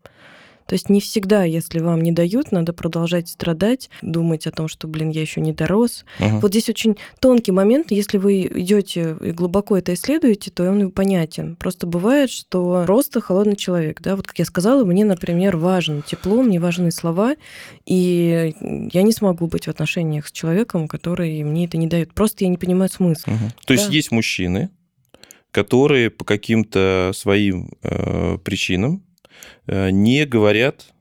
То 0.73 0.75
есть 0.75 0.89
не 0.89 1.03
всегда, 1.03 1.45
если 1.45 1.81
вам 1.81 2.01
не 2.01 2.13
дают, 2.13 2.51
надо 2.51 2.73
продолжать 2.73 3.29
страдать, 3.29 3.91
думать 4.01 4.47
о 4.47 4.53
том, 4.53 4.69
что, 4.69 4.89
блин, 4.89 5.11
я 5.11 5.21
еще 5.21 5.43
не 5.43 5.53
дорос. 5.53 6.07
Мгм. 6.19 6.41
Вот 6.41 6.51
здесь 6.51 6.71
очень 6.71 6.97
тонкий 7.21 7.53
момент. 7.53 7.91
Если 7.91 8.17
вы 8.17 8.47
идете 8.47 9.15
и 9.23 9.33
глубоко 9.33 9.77
это 9.77 9.93
исследуете, 9.93 10.51
то 10.51 10.71
он 10.71 10.91
понятен. 10.91 11.57
Просто 11.57 11.87
бывает, 11.87 12.31
что 12.31 12.85
просто 12.87 13.21
холодный 13.21 13.55
человек. 13.55 14.01
Да? 14.01 14.17
Вот 14.17 14.27
как 14.27 14.39
я 14.39 14.47
сказала, 14.47 14.83
мне, 14.87 15.05
например, 15.05 15.59
важно 15.59 16.01
тепло, 16.01 16.43
мне 16.43 16.59
важны 16.59 16.91
слова, 16.91 17.35
и 17.85 18.55
я 18.95 19.03
не 19.03 19.13
смогу 19.13 19.49
быть 19.49 19.67
в 19.67 19.69
отношениях 19.69 20.27
с 20.27 20.33
человеком, 20.33 20.89
который 20.89 21.43
мне 21.43 21.67
это 21.67 21.77
не 21.77 21.87
дает. 21.87 22.15
Просто 22.15 22.45
я 22.45 22.49
не 22.49 22.57
понимаю 22.57 22.89
смысла. 22.89 23.33
Мгм. 23.33 23.51
То 23.67 23.75
есть 23.75 23.89
Да. 23.89 23.93
есть 23.93 24.11
мужчины, 24.11 24.71
которые 25.51 26.09
по 26.09 26.25
каким-то 26.25 27.11
своим 27.15 27.73
э, 27.83 28.39
причинам 28.43 29.03
не 29.67 30.25
говорят 30.25 30.93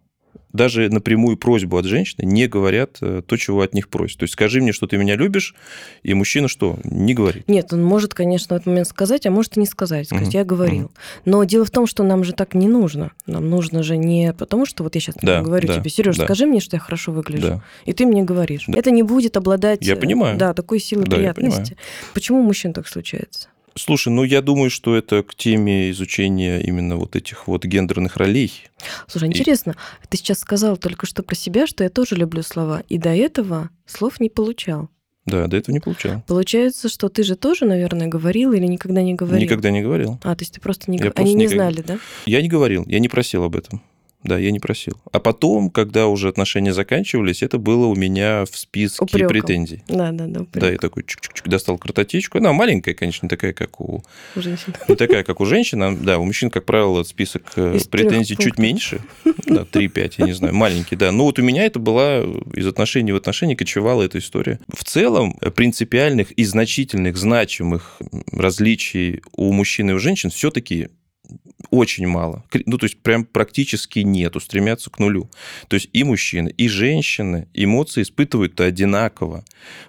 даже 0.53 0.89
напрямую 0.89 1.37
просьбу 1.37 1.77
от 1.77 1.85
женщины 1.85 2.25
не 2.25 2.47
говорят 2.47 2.97
э, 3.01 3.21
то, 3.25 3.37
чего 3.37 3.61
от 3.61 3.73
них 3.73 3.89
просят. 3.89 4.19
То 4.19 4.23
есть 4.23 4.33
скажи 4.33 4.61
мне, 4.61 4.73
что 4.73 4.87
ты 4.87 4.97
меня 4.97 5.15
любишь, 5.15 5.55
и 6.03 6.13
мужчина 6.13 6.47
что? 6.47 6.77
Не 6.83 7.13
говорит. 7.13 7.47
Нет, 7.47 7.71
он 7.73 7.83
может, 7.83 8.13
конечно, 8.13 8.55
в 8.55 8.57
этот 8.57 8.67
момент 8.67 8.87
сказать, 8.87 9.25
а 9.25 9.31
может 9.31 9.57
и 9.57 9.59
не 9.59 9.65
сказать. 9.65 10.07
Сказать, 10.07 10.27
Мгм. 10.27 10.33
я 10.33 10.43
говорил. 10.43 10.83
Мгм. 10.83 10.91
Но 11.25 11.43
дело 11.43 11.65
в 11.65 11.71
том, 11.71 11.87
что 11.87 12.03
нам 12.03 12.23
же 12.23 12.33
так 12.33 12.53
не 12.53 12.67
нужно. 12.67 13.11
Нам 13.25 13.49
нужно 13.49 13.83
же 13.83 13.97
не 13.97 14.33
потому, 14.33 14.65
что 14.65 14.83
вот 14.83 14.95
я 14.95 15.01
сейчас 15.01 15.15
Да, 15.21 15.41
говорю 15.41 15.67
да, 15.67 15.75
тебе, 15.79 15.89
Сереж, 15.89 16.17
да. 16.17 16.25
скажи 16.25 16.45
мне, 16.45 16.59
что 16.59 16.75
я 16.75 16.79
хорошо 16.79 17.11
выгляжу. 17.11 17.41
Да. 17.47 17.63
И 17.85 17.93
ты 17.93 18.05
мне 18.05 18.23
говоришь. 18.23 18.65
Да. 18.67 18.77
Это 18.77 18.91
не 18.91 19.03
будет 19.03 19.37
обладать 19.37 19.81
Я 19.81 19.93
э, 19.93 19.97
понимаю. 19.97 20.37
да, 20.37 20.53
такой 20.53 20.79
силой 20.79 21.05
Да, 21.05 21.15
приятности. 21.15 21.77
Почему 22.13 22.39
у 22.39 22.43
мужчин 22.43 22.73
так 22.73 22.87
случается? 22.87 23.47
Слушай, 23.75 24.09
ну 24.09 24.23
я 24.23 24.41
думаю, 24.41 24.69
что 24.69 24.95
это 24.95 25.23
к 25.23 25.33
теме 25.35 25.89
изучения 25.91 26.59
именно 26.61 26.97
вот 26.97 27.15
этих 27.15 27.47
вот 27.47 27.63
гендерных 27.65 28.17
ролей. 28.17 28.51
Слушай, 29.07 29.29
И- 29.29 29.31
интересно, 29.37 29.75
ты 30.09 30.17
сейчас 30.17 30.39
сказал 30.39 30.77
только 30.77 31.05
что 31.05 31.23
про 31.23 31.35
себя, 31.35 31.67
что 31.67 31.83
я 31.83 31.89
тоже 31.89 32.15
люблю 32.15 32.43
слова, 32.43 32.83
и 32.89 32.97
до 32.97 33.09
этого 33.15 33.69
слов 33.85 34.19
не 34.19 34.29
получал. 34.29 34.89
Да, 35.25 35.45
до 35.47 35.55
этого 35.55 35.73
не 35.73 35.79
получал. 35.79 36.23
Получается, 36.27 36.89
что 36.89 37.07
ты 37.07 37.23
же 37.23 37.35
тоже, 37.35 37.65
наверное, 37.65 38.07
говорил 38.07 38.53
или 38.53 38.65
никогда 38.65 39.03
не 39.03 39.13
говорил? 39.13 39.39
Никогда 39.41 39.69
не 39.69 39.81
говорил. 39.81 40.19
А, 40.23 40.35
то 40.35 40.41
есть 40.41 40.55
ты 40.55 40.59
просто 40.61 40.89
не 40.89 40.97
Я 40.97 41.05
гов- 41.05 41.13
просто 41.13 41.27
Они 41.27 41.35
не 41.35 41.43
никогда- 41.45 41.63
знали, 41.71 41.81
да? 41.87 41.99
Я 42.25 42.41
не 42.41 42.49
говорил, 42.49 42.83
я 42.87 42.99
не 42.99 43.07
просил 43.07 43.43
об 43.43 43.55
этом. 43.55 43.81
Да, 44.23 44.37
я 44.37 44.51
не 44.51 44.59
просил. 44.59 44.93
А 45.11 45.19
потом, 45.19 45.69
когда 45.69 46.07
уже 46.07 46.27
отношения 46.29 46.73
заканчивались, 46.73 47.41
это 47.41 47.57
было 47.57 47.87
у 47.87 47.95
меня 47.95 48.45
в 48.45 48.55
списке 48.57 49.03
Упрёком. 49.03 49.27
претензий. 49.29 49.83
Да, 49.87 50.11
да, 50.11 50.25
да. 50.27 50.45
Да, 50.53 50.69
я 50.71 50.77
такой 50.77 51.03
чик-чик-чик 51.03 51.49
достал 51.49 51.77
картотечку. 51.77 52.37
Она 52.37 52.53
маленькая, 52.53 52.93
конечно, 52.93 53.25
не 53.25 53.29
такая, 53.29 53.53
как 53.53 53.81
у 53.81 54.03
у 54.35 54.41
женщин. 54.41 54.73
не 54.87 54.95
такая, 54.95 55.23
как 55.23 55.41
у 55.41 55.45
женщин. 55.45 55.81
а, 55.81 55.95
Да, 55.95 56.19
у 56.19 56.25
мужчин, 56.25 56.49
как 56.51 56.65
правило, 56.65 57.03
список 57.03 57.43
э, 57.55 57.77
Из 57.77 57.87
претензий 57.87 58.37
чуть 58.37 58.57
меньше. 58.59 59.01
Да, 59.47 59.63
3-5, 59.63 60.13
я 60.17 60.25
не 60.25 60.33
знаю, 60.33 60.53
маленький, 60.53 60.95
да. 60.95 61.11
Но 61.11 61.25
вот 61.25 61.39
у 61.39 61.41
меня 61.41 61.65
это 61.65 61.79
была 61.79 62.19
из 62.53 62.67
отношений 62.67 63.11
в 63.11 63.15
отношения 63.15 63.55
кочевала 63.55 64.03
эта 64.03 64.19
история. 64.19 64.59
В 64.73 64.83
целом, 64.83 65.37
э, 65.41 65.49
принципиальных 65.49 66.31
и 66.33 66.43
значительных, 66.45 67.17
значимых 67.17 67.99
различий 68.31 69.21
у 69.35 69.51
мужчин 69.51 69.89
и 69.89 69.93
у 69.93 69.99
женщин 69.99 70.29
все-таки 70.29 70.89
очень 71.71 72.05
мало. 72.05 72.43
Ну, 72.65 72.77
то 72.77 72.85
есть 72.85 72.97
прям 72.97 73.25
практически 73.25 73.99
нету, 73.99 74.39
стремятся 74.39 74.89
к 74.89 74.99
нулю. 74.99 75.29
То 75.67 75.75
есть 75.75 75.89
и 75.93 76.03
мужчины, 76.03 76.53
и 76.57 76.67
женщины 76.67 77.47
эмоции 77.53 78.03
испытывают 78.03 78.59
одинаково. 78.61 79.43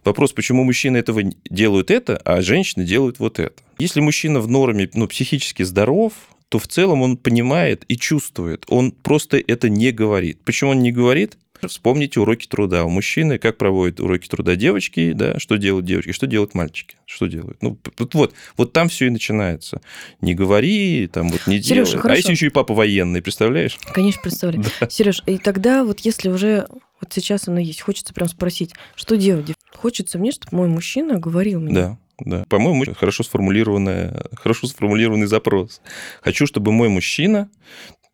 Вопрос, 0.04 0.32
почему 0.32 0.64
мужчины 0.64 0.96
этого 0.96 1.22
делают 1.50 1.90
это, 1.90 2.16
а 2.24 2.40
женщины 2.40 2.84
делают 2.84 3.18
вот 3.18 3.38
это. 3.38 3.60
Если 3.78 4.00
мужчина 4.00 4.40
в 4.40 4.48
норме, 4.48 4.88
ну, 4.94 5.08
психически 5.08 5.64
здоров, 5.64 6.12
то 6.48 6.58
в 6.58 6.68
целом 6.68 7.02
он 7.02 7.16
понимает 7.16 7.84
и 7.88 7.96
чувствует. 7.96 8.64
Он 8.68 8.92
просто 8.92 9.38
это 9.38 9.68
не 9.68 9.90
говорит. 9.90 10.40
Почему 10.44 10.70
он 10.70 10.80
не 10.80 10.92
говорит? 10.92 11.36
Вспомните 11.66 12.20
уроки 12.20 12.46
труда. 12.46 12.84
У 12.84 12.88
мужчины 12.88 13.38
как 13.38 13.56
проводят 13.56 14.00
уроки 14.00 14.28
труда 14.28 14.56
девочки, 14.56 15.12
да, 15.12 15.38
что 15.38 15.56
делают 15.56 15.86
девочки, 15.86 16.12
что 16.12 16.26
делают 16.26 16.54
мальчики, 16.54 16.96
что 17.06 17.26
делают. 17.26 17.62
Ну, 17.62 17.78
вот, 17.98 18.14
вот, 18.14 18.34
вот 18.56 18.72
там 18.72 18.88
все 18.88 19.06
и 19.06 19.10
начинается. 19.10 19.80
Не 20.20 20.34
говори, 20.34 21.08
там 21.12 21.28
вот 21.28 21.46
не 21.46 21.62
Серёж, 21.62 21.90
делай. 21.90 22.00
А 22.00 22.02
хорошо. 22.02 22.18
если 22.18 22.32
еще 22.32 22.46
и 22.46 22.50
папа 22.50 22.74
военный, 22.74 23.22
представляешь? 23.22 23.78
Конечно, 23.92 24.22
представляю. 24.22 24.64
Сереж, 24.88 25.22
и 25.26 25.38
тогда 25.38 25.84
вот 25.84 26.00
если 26.00 26.28
уже 26.28 26.66
вот 27.00 27.12
сейчас 27.12 27.48
оно 27.48 27.58
есть, 27.58 27.80
хочется 27.80 28.14
прям 28.14 28.28
спросить, 28.28 28.74
что 28.94 29.16
делать? 29.16 29.52
Хочется 29.74 30.18
мне, 30.18 30.32
чтобы 30.32 30.56
мой 30.56 30.68
мужчина 30.68 31.18
говорил 31.18 31.60
мне. 31.60 31.74
Да, 31.74 31.98
да. 32.20 32.44
По-моему, 32.48 32.84
хорошо, 32.94 33.24
сформулированная, 33.24 34.24
хорошо 34.34 34.66
сформулированный 34.66 35.26
запрос. 35.26 35.80
Хочу, 36.22 36.46
чтобы 36.46 36.72
мой 36.72 36.88
мужчина 36.88 37.50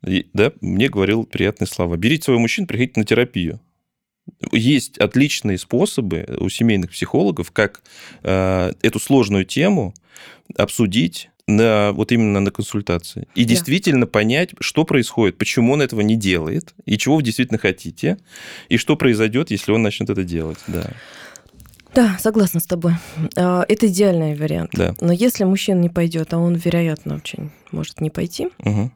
да, 0.03 0.53
мне 0.61 0.89
говорил 0.89 1.25
приятные 1.25 1.67
слова. 1.69 1.97
Берите 1.97 2.25
своего 2.25 2.41
мужчину, 2.41 2.67
приходите 2.67 3.01
на 3.01 3.07
терапию. 3.07 3.61
Есть 4.53 4.99
отличные 4.99 5.59
способы 5.59 6.27
у 6.39 6.49
семейных 6.51 6.91
психологов, 6.91 7.51
как 7.51 7.83
э, 8.23 8.73
эту 8.83 8.99
сложную 9.01 9.45
тему 9.47 9.95
обсудить 10.57 11.31
на, 11.47 11.93
вот 11.93 12.13
именно 12.13 12.41
на 12.41 12.51
консультации. 12.51 13.27
И 13.35 13.45
Да. 13.45 13.49
действительно 13.51 14.07
понять, 14.07 14.51
что 14.61 14.85
происходит, 14.85 15.39
почему 15.39 15.73
он 15.73 15.81
этого 15.81 16.03
не 16.03 16.15
делает, 16.17 16.75
и 16.85 16.99
чего 16.99 17.17
вы 17.17 17.23
действительно 17.23 17.59
хотите, 17.59 18.19
и 18.69 18.77
что 18.77 18.97
произойдет, 18.97 19.51
если 19.51 19.73
он 19.73 19.83
начнет 19.83 20.11
это 20.11 20.25
делать. 20.25 20.59
Да, 20.67 20.91
Да, 21.95 22.19
согласна 22.21 22.61
с 22.61 22.67
тобой. 22.67 22.93
А, 23.35 23.65
Это 23.67 23.87
идеальный 23.87 24.35
вариант. 24.37 24.71
да. 24.75 24.95
Но 25.01 25.11
если 25.11 25.45
мужчина 25.45 25.81
не 25.81 25.89
пойдет, 25.89 26.35
а 26.35 26.39
он, 26.39 26.55
вероятно, 26.55 27.15
очень 27.17 27.51
может 27.73 28.03
не 28.03 28.11
пойти, 28.11 28.49
Мгм. 28.59 28.93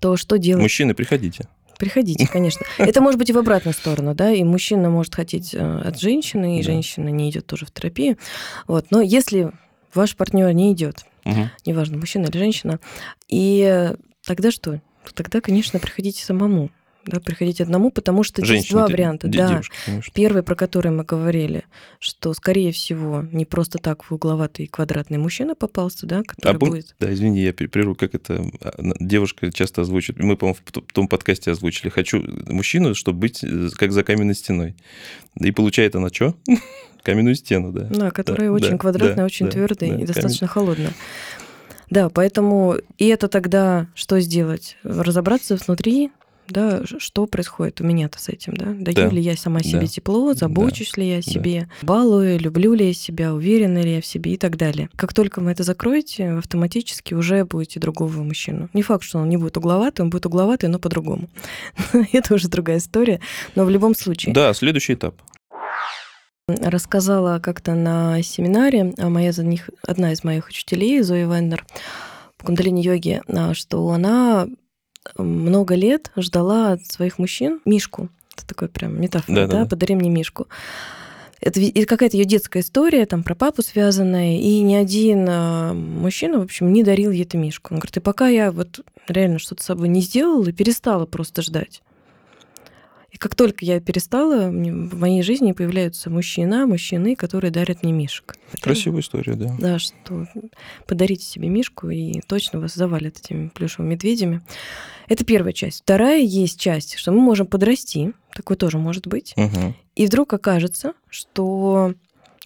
То 0.00 0.16
что 0.16 0.38
делать? 0.38 0.62
Мужчины, 0.62 0.94
приходите. 0.94 1.48
Приходите, 1.78 2.26
конечно. 2.32 2.64
Это 2.78 3.00
может 3.00 3.18
быть 3.18 3.30
и 3.30 3.32
в 3.32 3.38
обратную 3.38 3.74
сторону, 3.74 4.14
да, 4.14 4.30
и 4.32 4.42
мужчина 4.44 4.90
может 4.90 5.14
хотеть 5.14 5.54
э, 5.54 5.58
от 5.84 5.98
женщины, 6.00 6.58
и 6.58 6.62
Да. 6.62 6.72
женщина 6.72 7.08
не 7.08 7.30
идет 7.30 7.46
тоже 7.46 7.66
в 7.66 7.70
терапию. 7.70 8.18
Вот. 8.66 8.86
Но 8.90 9.00
если 9.00 9.52
ваш 9.94 10.16
партнер 10.16 10.50
не 10.52 10.72
идет, 10.72 11.04
Мгм. 11.24 11.50
неважно, 11.66 11.98
мужчина 11.98 12.26
или 12.26 12.36
женщина, 12.38 12.80
и 13.28 13.92
тогда 14.26 14.50
что? 14.50 14.80
Тогда, 15.14 15.40
конечно, 15.40 15.78
приходите 15.78 16.22
самому. 16.24 16.70
Да, 17.08 17.20
приходите 17.20 17.62
одному, 17.62 17.90
потому 17.90 18.22
что 18.22 18.42
есть 18.42 18.48
Женщина, 18.48 18.78
два 18.80 18.86
ты- 18.86 18.92
варианта. 18.92 19.28
де- 19.28 19.38
Да. 19.38 19.60
конечно. 19.86 20.12
Первый, 20.14 20.42
про 20.42 20.54
который 20.54 20.90
мы 20.92 21.04
говорили, 21.04 21.64
что, 21.98 22.34
скорее 22.34 22.70
всего, 22.72 23.24
не 23.32 23.44
просто 23.44 23.78
так 23.78 24.04
в 24.04 24.12
угловатый 24.12 24.66
квадратный 24.66 25.18
мужчина 25.18 25.54
попался, 25.54 26.06
да, 26.06 26.22
который 26.22 26.54
А 26.54 26.56
пом- 26.56 26.68
будет... 26.68 26.94
Да, 27.00 27.12
извини, 27.12 27.40
я 27.42 27.52
прерву, 27.52 27.94
как 27.94 28.14
это 28.14 28.44
а, 28.60 28.72
девушка 29.00 29.50
часто 29.52 29.82
озвучит. 29.82 30.18
Мы, 30.18 30.36
по-моему, 30.36 30.58
в 30.64 30.92
том 30.92 31.08
подкасте 31.08 31.50
озвучили. 31.50 31.88
Хочу 31.88 32.22
мужчину, 32.46 32.94
чтобы 32.94 33.18
быть 33.20 33.42
э, 33.42 33.68
как 33.76 33.92
за 33.92 34.04
каменной 34.04 34.34
стеной. 34.34 34.76
И 35.40 35.50
получает 35.50 35.94
она 35.96 36.08
что? 36.08 36.34
Каменную 37.02 37.36
стену, 37.36 37.72
да. 37.72 37.84
Да, 37.90 38.10
которая 38.10 38.48
да, 38.48 38.52
очень 38.52 38.70
да, 38.72 38.78
квадратная, 38.78 39.16
да, 39.16 39.24
очень 39.24 39.46
да, 39.46 39.52
твердая 39.52 39.92
да, 39.96 40.02
и 40.02 40.04
достаточно 40.06 40.46
холодная. 40.46 40.92
Да, 41.90 42.10
поэтому 42.10 42.76
и 42.98 43.06
это 43.06 43.28
тогда 43.28 43.86
что 43.94 44.20
сделать? 44.20 44.76
Разобраться 44.82 45.56
внутри, 45.56 46.10
да, 46.50 46.82
что 46.98 47.26
происходит 47.26 47.80
у 47.80 47.84
меня-то 47.84 48.20
с 48.20 48.28
этим, 48.28 48.54
да? 48.56 48.66
Даю 48.66 49.08
Да, 49.08 49.08
ли 49.08 49.20
я 49.20 49.36
сама 49.36 49.60
себе 49.60 49.80
да, 49.82 49.86
тепло, 49.86 50.34
забочусь 50.34 50.96
ли 50.96 51.08
я 51.08 51.18
о 51.18 51.22
себе, 51.22 51.68
балую, 51.82 52.38
люблю 52.38 52.74
ли 52.74 52.88
я 52.88 52.94
себя, 52.94 53.34
уверена 53.34 53.78
ли 53.78 53.96
я 53.96 54.00
в 54.00 54.06
себе 54.06 54.34
и 54.34 54.36
так 54.36 54.56
далее. 54.56 54.88
Как 54.96 55.12
только 55.12 55.40
вы 55.40 55.50
это 55.50 55.62
закроете, 55.62 56.32
вы 56.32 56.38
автоматически 56.38 57.14
уже 57.14 57.44
будете 57.44 57.80
другого 57.80 58.22
мужчину. 58.22 58.68
Не 58.72 58.82
факт, 58.82 59.04
что 59.04 59.18
он 59.18 59.28
не 59.28 59.36
будет 59.36 59.56
угловатый, 59.56 60.04
он 60.04 60.10
будет 60.10 60.26
угловатый, 60.26 60.68
но 60.68 60.78
по-другому. 60.78 61.28
Это 62.12 62.34
уже 62.34 62.48
другая 62.48 62.78
история. 62.78 63.20
Но 63.54 63.64
в 63.64 63.70
любом 63.70 63.94
случае. 63.94 64.34
Да, 64.34 64.52
следующий 64.54 64.94
этап. 64.94 65.14
рассказала 66.48 67.38
как-то 67.40 67.74
на 67.74 68.22
семинаре, 68.22 68.94
а 68.98 69.08
моя 69.08 69.32
за 69.32 69.44
них, 69.44 69.68
одна 69.86 70.12
из 70.12 70.24
моих 70.24 70.48
учителей, 70.48 71.02
Зоя 71.02 71.26
Вендер, 71.26 71.66
в 72.38 72.44
кундалини-йоге, 72.44 73.22
а, 73.28 73.52
что 73.52 73.86
она 73.90 74.48
много 75.16 75.74
лет 75.74 76.10
ждала 76.16 76.72
от 76.72 76.86
своих 76.86 77.18
мужчин 77.18 77.60
Мишку. 77.64 78.08
Это 78.36 78.46
такой 78.46 78.68
прям 78.68 79.00
метафора, 79.00 79.34
да, 79.34 79.46
Да-да-да. 79.46 79.70
подари 79.70 79.94
мне 79.94 80.10
Мишку. 80.10 80.46
Это 81.40 81.60
какая-то 81.86 82.16
ее 82.16 82.24
детская 82.24 82.60
история, 82.60 83.06
там 83.06 83.22
про 83.22 83.34
папу 83.36 83.62
связанная, 83.62 84.38
и 84.38 84.60
ни 84.60 84.74
один 84.74 85.24
а, 85.28 85.72
мужчина, 85.72 86.40
в 86.40 86.42
общем, 86.42 86.72
не 86.72 86.82
дарил 86.82 87.12
ей 87.12 87.22
эту 87.22 87.38
Мишку. 87.38 87.74
Он 87.74 87.78
говорит, 87.78 87.96
и 87.96 88.00
пока 88.00 88.28
я 88.28 88.50
вот 88.50 88.80
реально 89.06 89.38
что-то 89.38 89.62
с 89.62 89.66
собой 89.66 89.88
не 89.88 90.00
сделала 90.00 90.48
и 90.48 90.52
перестала 90.52 91.06
просто 91.06 91.42
ждать. 91.42 91.82
И 93.10 93.16
как 93.16 93.34
только 93.34 93.64
я 93.64 93.80
перестала, 93.80 94.48
в 94.50 94.94
моей 94.98 95.22
жизни 95.22 95.52
появляются 95.52 96.10
мужчина, 96.10 96.66
мужчины, 96.66 97.16
которые 97.16 97.50
дарят 97.50 97.82
мне 97.82 97.92
мишек. 97.92 98.36
Красивая 98.60 99.00
история, 99.00 99.34
да. 99.34 99.56
Да, 99.58 99.78
что 99.78 100.26
подарите 100.86 101.24
себе 101.24 101.48
мишку, 101.48 101.88
и 101.88 102.20
точно 102.26 102.60
вас 102.60 102.74
завалят 102.74 103.18
этими 103.18 103.48
плюшевыми 103.48 103.92
медведями. 103.92 104.42
Это 105.08 105.24
первая 105.24 105.54
часть. 105.54 105.80
Вторая 105.82 106.20
есть 106.20 106.60
часть, 106.60 106.96
что 106.98 107.12
мы 107.12 107.20
можем 107.20 107.46
подрасти, 107.46 108.12
такое 108.34 108.58
тоже 108.58 108.76
может 108.76 109.06
быть, 109.06 109.32
Мгм. 109.36 109.74
и 109.96 110.04
вдруг 110.06 110.34
окажется, 110.34 110.92
что 111.08 111.94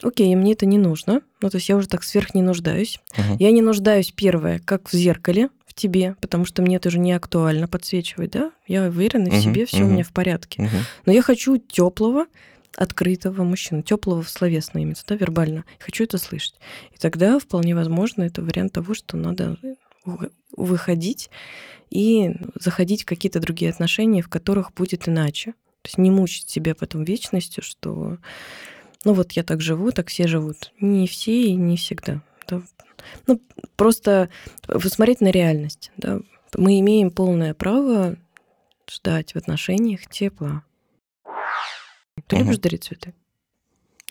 окей, 0.01 0.33
мне 0.37 0.53
это 0.53 0.65
не 0.65 0.79
нужно, 0.79 1.23
ну 1.41 1.51
то 1.51 1.57
есть 1.57 1.69
я 1.69 1.77
уже 1.77 1.89
так 1.89 2.05
сверх 2.05 2.35
не 2.35 2.43
нуждаюсь. 2.43 3.01
Мгм. 3.19 3.37
Я 3.41 3.51
не 3.51 3.63
нуждаюсь, 3.63 4.13
первое, 4.15 4.61
как 4.65 4.89
в 4.89 4.93
зеркале 4.97 5.49
в 5.73 5.75
тебе, 5.75 6.17
потому 6.21 6.45
что 6.45 6.61
мне 6.61 6.77
это 6.77 6.89
уже 6.91 6.99
не 6.99 7.13
актуально 7.13 7.67
подсвечивать, 7.67 8.31
да? 8.33 8.53
Я 8.67 8.85
уверена 8.85 9.31
в 9.31 9.33
Мгм, 9.33 9.41
себе, 9.41 9.65
все 9.67 9.79
у 9.79 9.85
мгм. 9.85 9.93
меня 9.95 10.05
в 10.05 10.13
порядке. 10.13 10.63
Мгм. 10.63 10.77
Но 11.07 11.13
я 11.13 11.23
хочу 11.23 11.57
теплого, 11.57 12.27
открытого 12.77 13.43
мужчину, 13.43 13.83
теплого 13.83 14.23
словесно 14.23 14.79
именно, 14.81 14.95
да, 15.09 15.15
вербально. 15.17 15.65
Хочу 15.79 16.05
это 16.05 16.19
слышать. 16.19 16.55
И 16.95 16.99
тогда 16.99 17.39
вполне 17.39 17.75
возможно 17.75 18.23
это 18.23 18.43
вариант 18.43 18.73
того, 18.75 18.93
что 18.95 19.17
надо 19.17 19.57
вы- 20.05 20.31
выходить 20.57 21.31
и 21.91 22.33
заходить 22.61 23.03
в 23.03 23.07
какие-то 23.07 23.41
другие 23.41 23.71
отношения, 23.71 24.21
в 24.23 24.29
которых 24.29 24.75
будет 24.75 25.09
иначе. 25.09 25.53
То 25.83 25.89
есть 25.89 25.99
не 25.99 26.11
мучить 26.11 26.49
себя 26.51 26.75
потом 26.75 27.05
вечностью, 27.05 27.63
что 27.65 28.19
ну 29.05 29.15
вот 29.15 29.33
я 29.33 29.43
так 29.43 29.61
живу, 29.63 29.91
так 29.91 30.09
все 30.09 30.27
живут. 30.29 30.73
Не 30.81 31.07
все 31.09 31.45
и 31.47 31.55
не 31.55 31.77
всегда. 31.79 32.21
да. 32.47 32.61
Ну, 33.27 33.41
просто 33.77 34.29
посмотреть 34.67 35.21
на 35.21 35.31
реальность. 35.31 35.91
Да. 35.97 36.21
Мы 36.57 36.81
имеем 36.81 37.11
полное 37.11 37.55
право 37.55 38.17
ждать 38.91 39.33
в 39.35 39.37
отношениях 39.37 40.07
тепла. 40.09 40.63
Ты 42.27 42.37
Мгм. 42.37 42.45
любишь 42.45 42.59
дарить 42.59 42.85
цветы? 42.85 43.15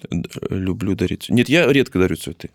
Д- 0.09 0.29
Люблю 0.49 0.95
дарить. 0.95 1.29
Нет, 1.29 1.47
я 1.49 1.71
редко 1.71 1.99
дарю 1.99 2.15
цветы. 2.15 2.49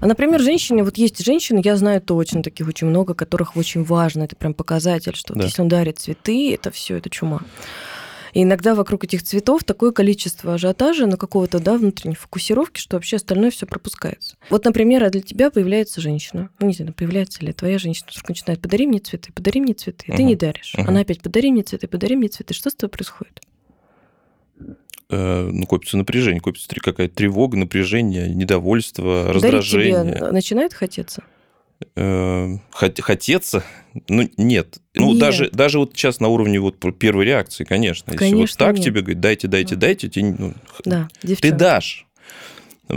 А, 0.00 0.06
например, 0.06 0.40
женщине, 0.40 0.82
вот 0.82 0.98
есть 0.98 1.24
женщины, 1.24 1.60
я 1.64 1.76
знаю 1.76 2.00
точно 2.00 2.42
таких 2.42 2.66
очень 2.66 2.88
много, 2.88 3.14
которых 3.14 3.56
очень 3.56 3.84
важно, 3.84 4.24
это 4.24 4.34
прям 4.34 4.52
показатель, 4.54 5.14
что 5.14 5.34
вот 5.34 5.40
Да. 5.40 5.46
если 5.46 5.62
он 5.62 5.68
дарит 5.68 6.00
цветы, 6.00 6.52
это 6.52 6.72
все, 6.72 6.96
это 6.96 7.08
чума. 7.08 7.42
И 8.32 8.42
иногда 8.42 8.74
вокруг 8.74 9.04
этих 9.04 9.22
цветов 9.22 9.64
такое 9.64 9.92
количество 9.92 10.54
ажиотажа 10.54 11.06
на 11.06 11.16
какого-то, 11.16 11.58
да, 11.60 11.76
внутренней 11.76 12.14
фокусировки, 12.14 12.80
что 12.80 12.96
вообще 12.96 13.16
остальное 13.16 13.50
все 13.50 13.66
пропускается. 13.66 14.36
Вот, 14.50 14.64
например, 14.64 15.04
а 15.04 15.10
для 15.10 15.20
тебя 15.22 15.50
появляется 15.50 16.00
женщина, 16.00 16.50
ну, 16.58 16.66
не 16.66 16.74
знаю, 16.74 16.92
появляется 16.92 17.44
ли 17.44 17.52
твоя 17.52 17.78
женщина, 17.78 18.08
вдруг 18.10 18.28
начинает, 18.28 18.60
подари 18.60 18.86
мне 18.86 18.98
цветы, 18.98 19.32
подари 19.32 19.60
мне 19.60 19.74
цветы, 19.74 20.12
ты 20.14 20.22
не 20.22 20.36
даришь. 20.36 20.74
Мгм. 20.76 20.88
Она 20.88 21.00
опять, 21.00 21.20
подари 21.20 21.52
мне 21.52 21.62
цветы, 21.62 21.88
подари 21.88 22.16
мне 22.16 22.28
цветы. 22.28 22.54
Что 22.54 22.70
с 22.70 22.74
тобой 22.74 22.90
происходит? 22.90 23.40
Э, 25.10 25.48
ну, 25.50 25.66
копится 25.66 25.96
напряжение, 25.96 26.40
копится 26.40 26.68
какая-то 26.68 27.14
тревога, 27.14 27.56
напряжение, 27.56 28.28
недовольство, 28.28 29.24
Дарить 29.24 29.42
раздражение. 29.42 30.14
тебе 30.14 30.32
начинает 30.32 30.74
хотеться? 30.74 31.22
Э, 31.94 32.56
хот- 32.72 33.00
хотеться? 33.00 33.62
Ну, 34.08 34.28
нет. 34.36 34.78
Ну, 34.94 35.10
Нет. 35.12 35.18
даже, 35.20 35.50
даже 35.50 35.78
вот 35.78 35.92
сейчас 35.94 36.18
на 36.20 36.28
уровне 36.28 36.58
вот 36.58 36.76
первой 36.98 37.24
реакции, 37.24 37.64
конечно. 37.64 38.12
Если 38.12 38.34
вот 38.34 38.50
так 38.56 38.74
нет. 38.76 38.84
тебе 38.84 39.00
говорят, 39.02 39.20
дайте, 39.20 39.46
дайте, 39.48 39.74
Да. 39.76 39.80
дайте, 39.82 40.08
тебе, 40.08 40.34
ну, 40.38 40.54
Да, 40.84 41.08
ты 41.22 41.52
дашь. 41.52 42.06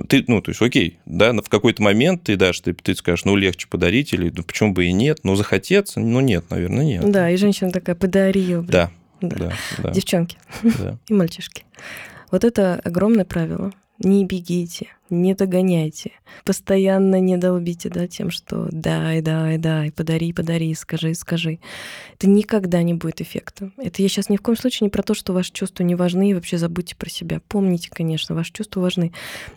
Ты, 0.07 0.23
ну, 0.27 0.41
то 0.41 0.51
есть, 0.51 0.61
окей, 0.61 0.99
да, 1.05 1.33
в 1.33 1.49
какой-то 1.49 1.83
момент 1.83 2.23
ты 2.23 2.37
дашь, 2.37 2.61
ты, 2.61 2.73
ты 2.73 2.95
скажешь, 2.95 3.25
ну, 3.25 3.35
легче 3.35 3.67
подарить, 3.67 4.13
или 4.13 4.31
ну, 4.35 4.41
почему 4.43 4.73
бы 4.73 4.85
и 4.85 4.93
нет, 4.93 5.19
но 5.23 5.35
захотеться, 5.35 5.99
ну, 5.99 6.21
нет, 6.21 6.45
наверное, 6.49 6.85
нет. 6.85 7.11
Да, 7.11 7.29
и 7.29 7.35
женщина 7.35 7.71
такая, 7.71 7.95
подари 7.95 8.39
ее. 8.39 8.61
Да, 8.61 8.89
Да. 9.19 9.35
да, 9.35 9.53
да, 9.79 9.91
Девчонки 9.91 10.37
да. 10.63 10.97
и 11.09 11.13
мальчишки. 11.13 11.65
Вот 12.31 12.45
это 12.45 12.79
огромное 12.83 13.25
правило. 13.25 13.73
Не 14.03 14.25
бегите, 14.25 14.87
не 15.11 15.35
догоняйте. 15.35 16.11
Постоянно 16.43 17.19
не 17.19 17.37
долбите 17.37 17.89
да, 17.89 18.07
тем, 18.07 18.31
что 18.31 18.67
дай, 18.71 19.21
дай, 19.21 19.59
дай, 19.59 19.91
подари, 19.91 20.33
подари, 20.33 20.73
скажи, 20.73 21.13
скажи. 21.13 21.59
Это 22.15 22.27
никогда 22.27 22.81
не 22.81 22.95
будет 22.95 23.21
эффекта. 23.21 23.71
Это 23.77 24.01
я 24.01 24.09
сейчас 24.09 24.29
ни 24.29 24.37
в 24.37 24.41
коем 24.41 24.57
случае 24.57 24.85
не 24.85 24.89
про 24.89 25.03
то, 25.03 25.13
что 25.13 25.33
ваши 25.33 25.51
чувства 25.51 25.83
не 25.83 25.93
важны, 25.93 26.31
и 26.31 26.33
вообще 26.33 26.57
забудьте 26.57 26.95
про 26.95 27.09
себя. 27.11 27.41
Помните, 27.47 27.91
конечно, 27.91 28.33
ваши 28.33 28.51
чувства 28.53 28.81
важны, 28.81 29.13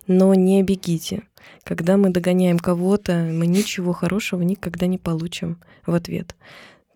но 0.06 0.34
не 0.34 0.62
бегите. 0.62 1.22
Когда 1.62 1.96
мы 1.96 2.10
догоняем 2.10 2.58
кого-то, 2.58 3.14
мы 3.32 3.46
ничего 3.46 3.94
хорошего 3.94 4.42
никогда 4.42 4.86
не 4.86 4.98
получим 4.98 5.58
в 5.86 5.94
ответ. 5.94 6.34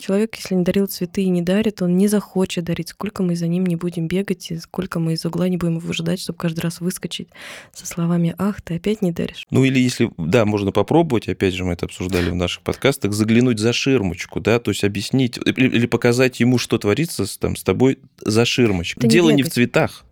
Человек, 0.01 0.37
если 0.37 0.55
не 0.55 0.63
дарил 0.63 0.87
цветы 0.87 1.23
и 1.23 1.29
не 1.29 1.43
дарит, 1.43 1.83
он 1.83 1.97
не 1.97 2.07
захочет 2.07 2.65
дарить. 2.65 2.91
Сколько 2.91 3.25
мы 3.25 3.35
за 3.35 3.49
ним 3.49 3.67
не 3.67 3.75
будем 3.75 4.07
бегать, 4.07 4.49
и 4.53 4.57
сколько 4.59 5.01
мы 5.01 5.15
из 5.15 5.27
угла 5.27 5.49
не 5.49 5.57
будем 5.57 5.79
его 5.79 5.93
ждать, 5.93 6.21
чтобы 6.21 6.39
каждый 6.39 6.61
раз 6.61 6.81
выскочить 6.81 7.27
со 7.75 7.85
словами 7.85 8.33
«Ах, 8.39 8.63
ты 8.63 8.77
опять 8.77 9.03
не 9.03 9.11
даришь». 9.11 9.45
Ну 9.51 9.65
или 9.65 9.81
если, 9.81 10.13
да, 10.17 10.45
можно 10.45 10.71
попробовать, 10.71 11.29
опять 11.29 11.53
же, 11.55 11.65
мы 11.65 11.73
это 11.73 11.87
обсуждали 11.87 12.31
в 12.31 12.37
наших 12.37 12.63
подкастах, 12.63 13.13
заглянуть 13.13 13.59
за 13.59 13.73
ширмочку, 13.73 14.39
да, 14.41 14.61
то 14.61 14.71
есть 14.71 14.85
объяснить 14.85 15.37
или, 15.37 15.69
или 15.69 15.87
показать 15.87 16.39
ему, 16.39 16.59
что 16.59 16.79
творится 16.79 17.25
там, 17.41 17.57
с 17.57 17.65
тобой 17.65 17.99
за 18.21 18.45
ширмочкой. 18.45 19.03
Не 19.03 19.09
Дело 19.09 19.31
не 19.31 19.43
в 19.43 19.47
бегать. 19.47 19.55
цветах, 19.55 20.05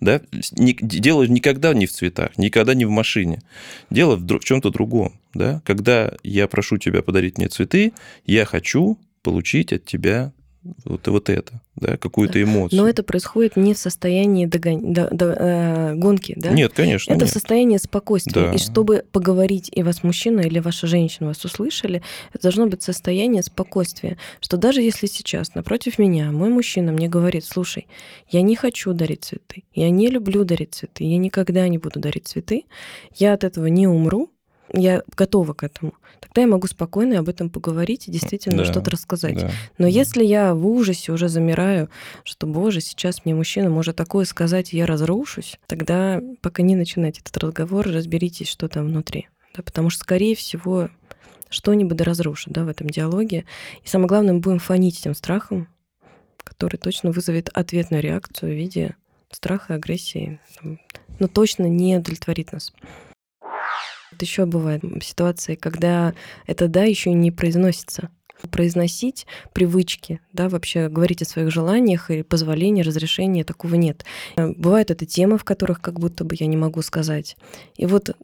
да, 0.00 0.20
дело 0.30 1.22
никогда 1.22 1.72
не 1.72 1.86
в 1.86 1.92
цветах, 1.92 2.36
никогда 2.36 2.74
не 2.74 2.84
в 2.84 2.90
машине. 2.90 3.40
Дело 3.88 4.16
в, 4.16 4.20
в 4.26 4.44
чем-то 4.44 4.68
другом, 4.68 5.18
да. 5.32 5.62
Когда 5.64 6.12
я 6.22 6.46
прошу 6.46 6.76
тебя 6.76 7.02
подарить 7.02 7.38
мне 7.38 7.48
цветы, 7.48 7.94
я 8.26 8.44
хочу 8.44 8.98
получить 9.22 9.72
от 9.72 9.84
тебя 9.84 10.32
вот, 10.84 11.08
вот 11.08 11.30
это, 11.30 11.62
да, 11.74 11.96
какую-то 11.96 12.42
эмоцию. 12.42 12.82
Но 12.82 12.86
это 12.86 13.02
происходит 13.02 13.56
не 13.56 13.72
в 13.72 13.78
состоянии 13.78 14.44
догон- 14.44 14.92
до- 14.92 15.08
до- 15.10 15.34
э, 15.38 15.94
гонки, 15.94 16.34
да? 16.36 16.50
Нет, 16.50 16.74
конечно, 16.74 17.12
Это 17.12 17.20
в 17.20 17.28
нет. 17.28 17.32
состоянии 17.32 17.78
спокойствия. 17.78 18.42
Да. 18.42 18.52
И 18.52 18.58
чтобы 18.58 19.06
поговорить, 19.10 19.70
и 19.72 19.82
вас 19.82 20.02
мужчина 20.02 20.40
или 20.40 20.58
ваша 20.58 20.86
женщина 20.86 21.28
вас 21.28 21.42
услышали, 21.46 22.02
это 22.34 22.42
должно 22.42 22.66
быть 22.66 22.82
состояние 22.82 23.42
спокойствия. 23.42 24.18
Что 24.40 24.58
даже 24.58 24.82
если 24.82 25.06
сейчас 25.06 25.54
напротив 25.54 25.98
меня 25.98 26.30
мой 26.30 26.50
мужчина 26.50 26.92
мне 26.92 27.08
говорит, 27.08 27.46
слушай, 27.46 27.86
я 28.28 28.42
не 28.42 28.54
хочу 28.54 28.92
дарить 28.92 29.24
цветы, 29.24 29.64
я 29.72 29.88
не 29.88 30.08
люблю 30.08 30.44
дарить 30.44 30.74
цветы, 30.74 31.04
я 31.04 31.16
никогда 31.16 31.66
не 31.68 31.78
буду 31.78 32.00
дарить 32.00 32.28
цветы, 32.28 32.64
я 33.16 33.32
от 33.32 33.44
этого 33.44 33.64
не 33.66 33.86
умру, 33.88 34.30
я 34.72 35.02
готова 35.16 35.52
к 35.52 35.62
этому. 35.62 35.94
Тогда 36.20 36.42
я 36.42 36.46
могу 36.46 36.66
спокойно 36.66 37.18
об 37.18 37.28
этом 37.28 37.50
поговорить 37.50 38.08
и 38.08 38.10
действительно 38.10 38.58
Да, 38.58 38.64
что-то 38.64 38.90
рассказать. 38.90 39.40
Да. 39.40 39.50
Но 39.78 39.84
Да. 39.84 39.88
если 39.88 40.24
я 40.24 40.54
в 40.54 40.66
ужасе 40.66 41.12
уже 41.12 41.28
замираю, 41.28 41.88
что, 42.24 42.46
боже, 42.46 42.80
сейчас 42.80 43.24
мне 43.24 43.34
мужчина 43.34 43.70
может 43.70 43.96
такое 43.96 44.24
сказать, 44.24 44.72
и 44.72 44.76
я 44.76 44.86
разрушусь, 44.86 45.58
тогда 45.66 46.20
пока 46.40 46.62
не 46.62 46.76
начинайте 46.76 47.20
этот 47.20 47.36
разговор, 47.38 47.86
разберитесь, 47.88 48.48
что 48.48 48.68
там 48.68 48.86
внутри. 48.86 49.28
Да, 49.56 49.62
потому 49.62 49.90
что, 49.90 50.02
скорее 50.04 50.36
всего, 50.36 50.88
что-нибудь 51.48 51.96
да 51.96 52.04
разрушит 52.04 52.52
да, 52.52 52.64
в 52.64 52.68
этом 52.68 52.88
диалоге. 52.88 53.44
И 53.84 53.88
самое 53.88 54.08
главное, 54.08 54.34
мы 54.34 54.40
будем 54.40 54.60
фонить 54.60 55.00
этим 55.00 55.14
страхом, 55.14 55.68
который 56.44 56.76
точно 56.76 57.10
вызовет 57.10 57.48
ответную 57.52 58.02
реакцию 58.02 58.52
в 58.52 58.56
виде 58.56 58.94
страха, 59.32 59.74
агрессии, 59.74 60.38
там, 60.60 60.78
но 61.18 61.26
точно 61.28 61.66
не 61.66 61.96
удовлетворит 61.96 62.52
нас. 62.52 62.72
Вот 64.20 64.26
еще 64.26 64.44
бывают 64.44 64.84
ситуации, 65.02 65.54
когда 65.54 66.14
это 66.46 66.68
да 66.68 66.84
еще 66.84 67.14
не 67.14 67.30
произносится. 67.30 68.10
Произносить 68.50 69.26
привычки, 69.54 70.20
да, 70.34 70.50
вообще 70.50 70.88
говорить 70.88 71.22
о 71.22 71.24
своих 71.24 71.50
желаниях 71.50 72.10
и 72.10 72.22
позволении, 72.22 72.82
разрешения, 72.82 73.44
такого 73.44 73.76
нет. 73.76 74.04
Э, 74.36 74.48
Бывают 74.48 74.90
это 74.90 75.06
темы, 75.06 75.38
в 75.38 75.44
которых 75.44 75.80
как 75.80 75.98
будто 76.00 76.24
бы 76.24 76.36
я 76.38 76.46
не 76.46 76.56
могу 76.58 76.82
сказать. 76.82 77.36
И 77.76 77.86
вот 77.86 78.14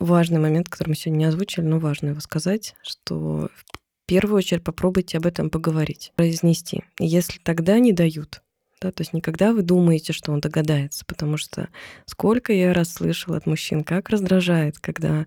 важный 0.00 0.40
момент, 0.40 0.68
который 0.68 0.90
мы 0.90 0.94
сегодня 0.96 1.18
не 1.18 1.24
озвучили, 1.26 1.64
но 1.64 1.78
важно 1.78 2.08
его 2.08 2.20
сказать, 2.20 2.74
что 2.82 3.48
в 3.48 4.06
первую 4.06 4.38
очередь 4.38 4.64
попробуйте 4.64 5.18
об 5.18 5.26
этом 5.26 5.50
поговорить, 5.50 6.12
произнести. 6.16 6.82
Если 6.98 7.38
тогда 7.38 7.78
не 7.78 7.92
дают, 7.92 8.42
да, 8.80 8.92
то 8.92 9.00
есть 9.00 9.12
никогда 9.12 9.52
вы 9.52 9.62
думаете, 9.62 10.12
что 10.12 10.32
он 10.32 10.40
догадается, 10.40 11.04
потому 11.06 11.36
что 11.36 11.68
сколько 12.04 12.52
я 12.52 12.72
раз 12.72 12.92
слышала 12.92 13.36
от 13.36 13.46
мужчин, 13.46 13.84
как 13.84 14.10
раздражает, 14.10 14.78
когда 14.78 15.26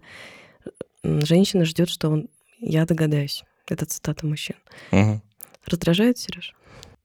женщина 1.03 1.65
ждет, 1.65 1.89
что 1.89 2.09
он, 2.09 2.29
я 2.59 2.85
догадаюсь. 2.85 3.43
Это 3.67 3.85
цитата 3.85 4.25
мужчин. 4.25 4.55
Мгм. 4.91 5.21
Раздражает, 5.65 6.17
Сереж? 6.17 6.53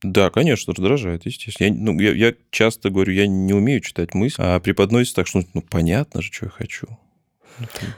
Да, 0.03 0.29
конечно, 0.29 0.73
раздражает, 0.73 1.25
естественно. 1.25 1.67
Я, 1.67 1.73
ну, 1.73 1.99
я, 1.99 2.13
я 2.13 2.35
часто 2.51 2.89
говорю, 2.89 3.13
я 3.13 3.27
не 3.27 3.53
умею 3.53 3.81
читать 3.81 4.13
мысли, 4.13 4.41
а 4.43 4.59
преподносится 4.59 5.15
так, 5.15 5.27
что 5.27 5.43
ну, 5.53 5.61
понятно 5.61 6.21
же, 6.21 6.31
что 6.31 6.45
я 6.45 6.51
хочу. 6.51 6.87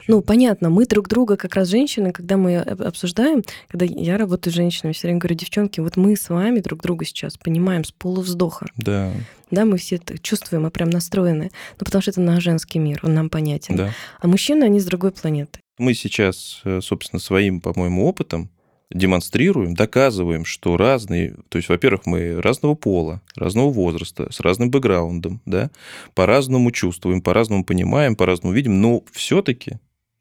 Ну, 0.06 0.20
понятно, 0.22 0.70
мы 0.70 0.86
друг 0.86 1.08
друга, 1.08 1.36
как 1.36 1.54
раз 1.54 1.68
женщины, 1.68 2.12
когда 2.12 2.36
мы 2.36 2.56
об- 2.58 2.82
обсуждаем, 2.82 3.42
когда 3.68 3.86
я 3.86 4.16
работаю 4.18 4.52
с 4.52 4.56
женщинами, 4.56 4.92
все 4.92 5.08
время 5.08 5.20
говорю, 5.20 5.36
девчонки, 5.36 5.80
вот 5.80 5.96
мы 5.96 6.16
с 6.16 6.28
вами 6.28 6.60
друг 6.60 6.82
друга 6.82 7.04
сейчас 7.04 7.36
понимаем 7.36 7.84
с 7.84 7.92
полувздоха. 7.92 8.66
да, 8.76 9.12
Да, 9.50 9.64
мы 9.64 9.78
все 9.78 9.96
это 9.96 10.18
чувствуем, 10.18 10.64
мы 10.64 10.70
прям 10.70 10.90
настроены. 10.90 11.50
Ну, 11.80 11.84
потому 11.84 12.02
что 12.02 12.10
это 12.10 12.20
наш 12.20 12.42
женский 12.42 12.78
мир, 12.78 13.00
он 13.02 13.14
нам 13.14 13.30
понятен. 13.30 13.76
да. 13.76 13.92
А 14.20 14.26
мужчины, 14.28 14.64
они 14.64 14.78
с 14.80 14.84
другой 14.84 15.10
планеты. 15.12 15.60
Мы 15.78 15.94
сейчас, 15.94 16.60
э, 16.64 16.80
собственно, 16.82 17.20
своим, 17.20 17.60
по-моему, 17.60 18.06
опытом 18.06 18.50
демонстрируем, 18.90 19.74
доказываем, 19.74 20.44
что 20.44 20.76
разные, 20.76 21.36
то 21.48 21.58
есть, 21.58 21.68
во-первых, 21.68 22.06
мы 22.06 22.40
разного 22.40 22.74
пола, 22.74 23.20
разного 23.36 23.70
возраста, 23.70 24.32
с 24.32 24.40
разным 24.40 24.70
бэкграундом, 24.70 25.40
да, 25.44 25.70
по-разному 26.14 26.70
чувствуем, 26.70 27.20
по-разному 27.20 27.64
понимаем, 27.64 28.16
по-разному 28.16 28.54
видим, 28.54 28.80
но 28.80 29.02
все-таки 29.12 29.78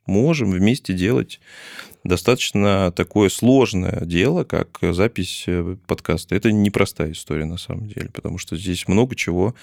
можем 0.07 0.51
вместе 0.51 0.93
делать 0.93 1.39
достаточно 2.03 2.91
такое 2.91 3.29
сложное 3.29 4.01
дело, 4.05 4.43
как 4.43 4.79
запись 4.81 5.43
э, 5.47 5.75
подкаста. 5.87 6.35
Это 6.35 6.51
непростая 6.51 7.11
история 7.11 7.45
на 7.45 7.57
самом 7.57 7.87
деле, 7.87 8.09
потому 8.13 8.37
что 8.37 8.55
здесь 8.55 8.87
много 8.87 9.15
чего 9.15 9.55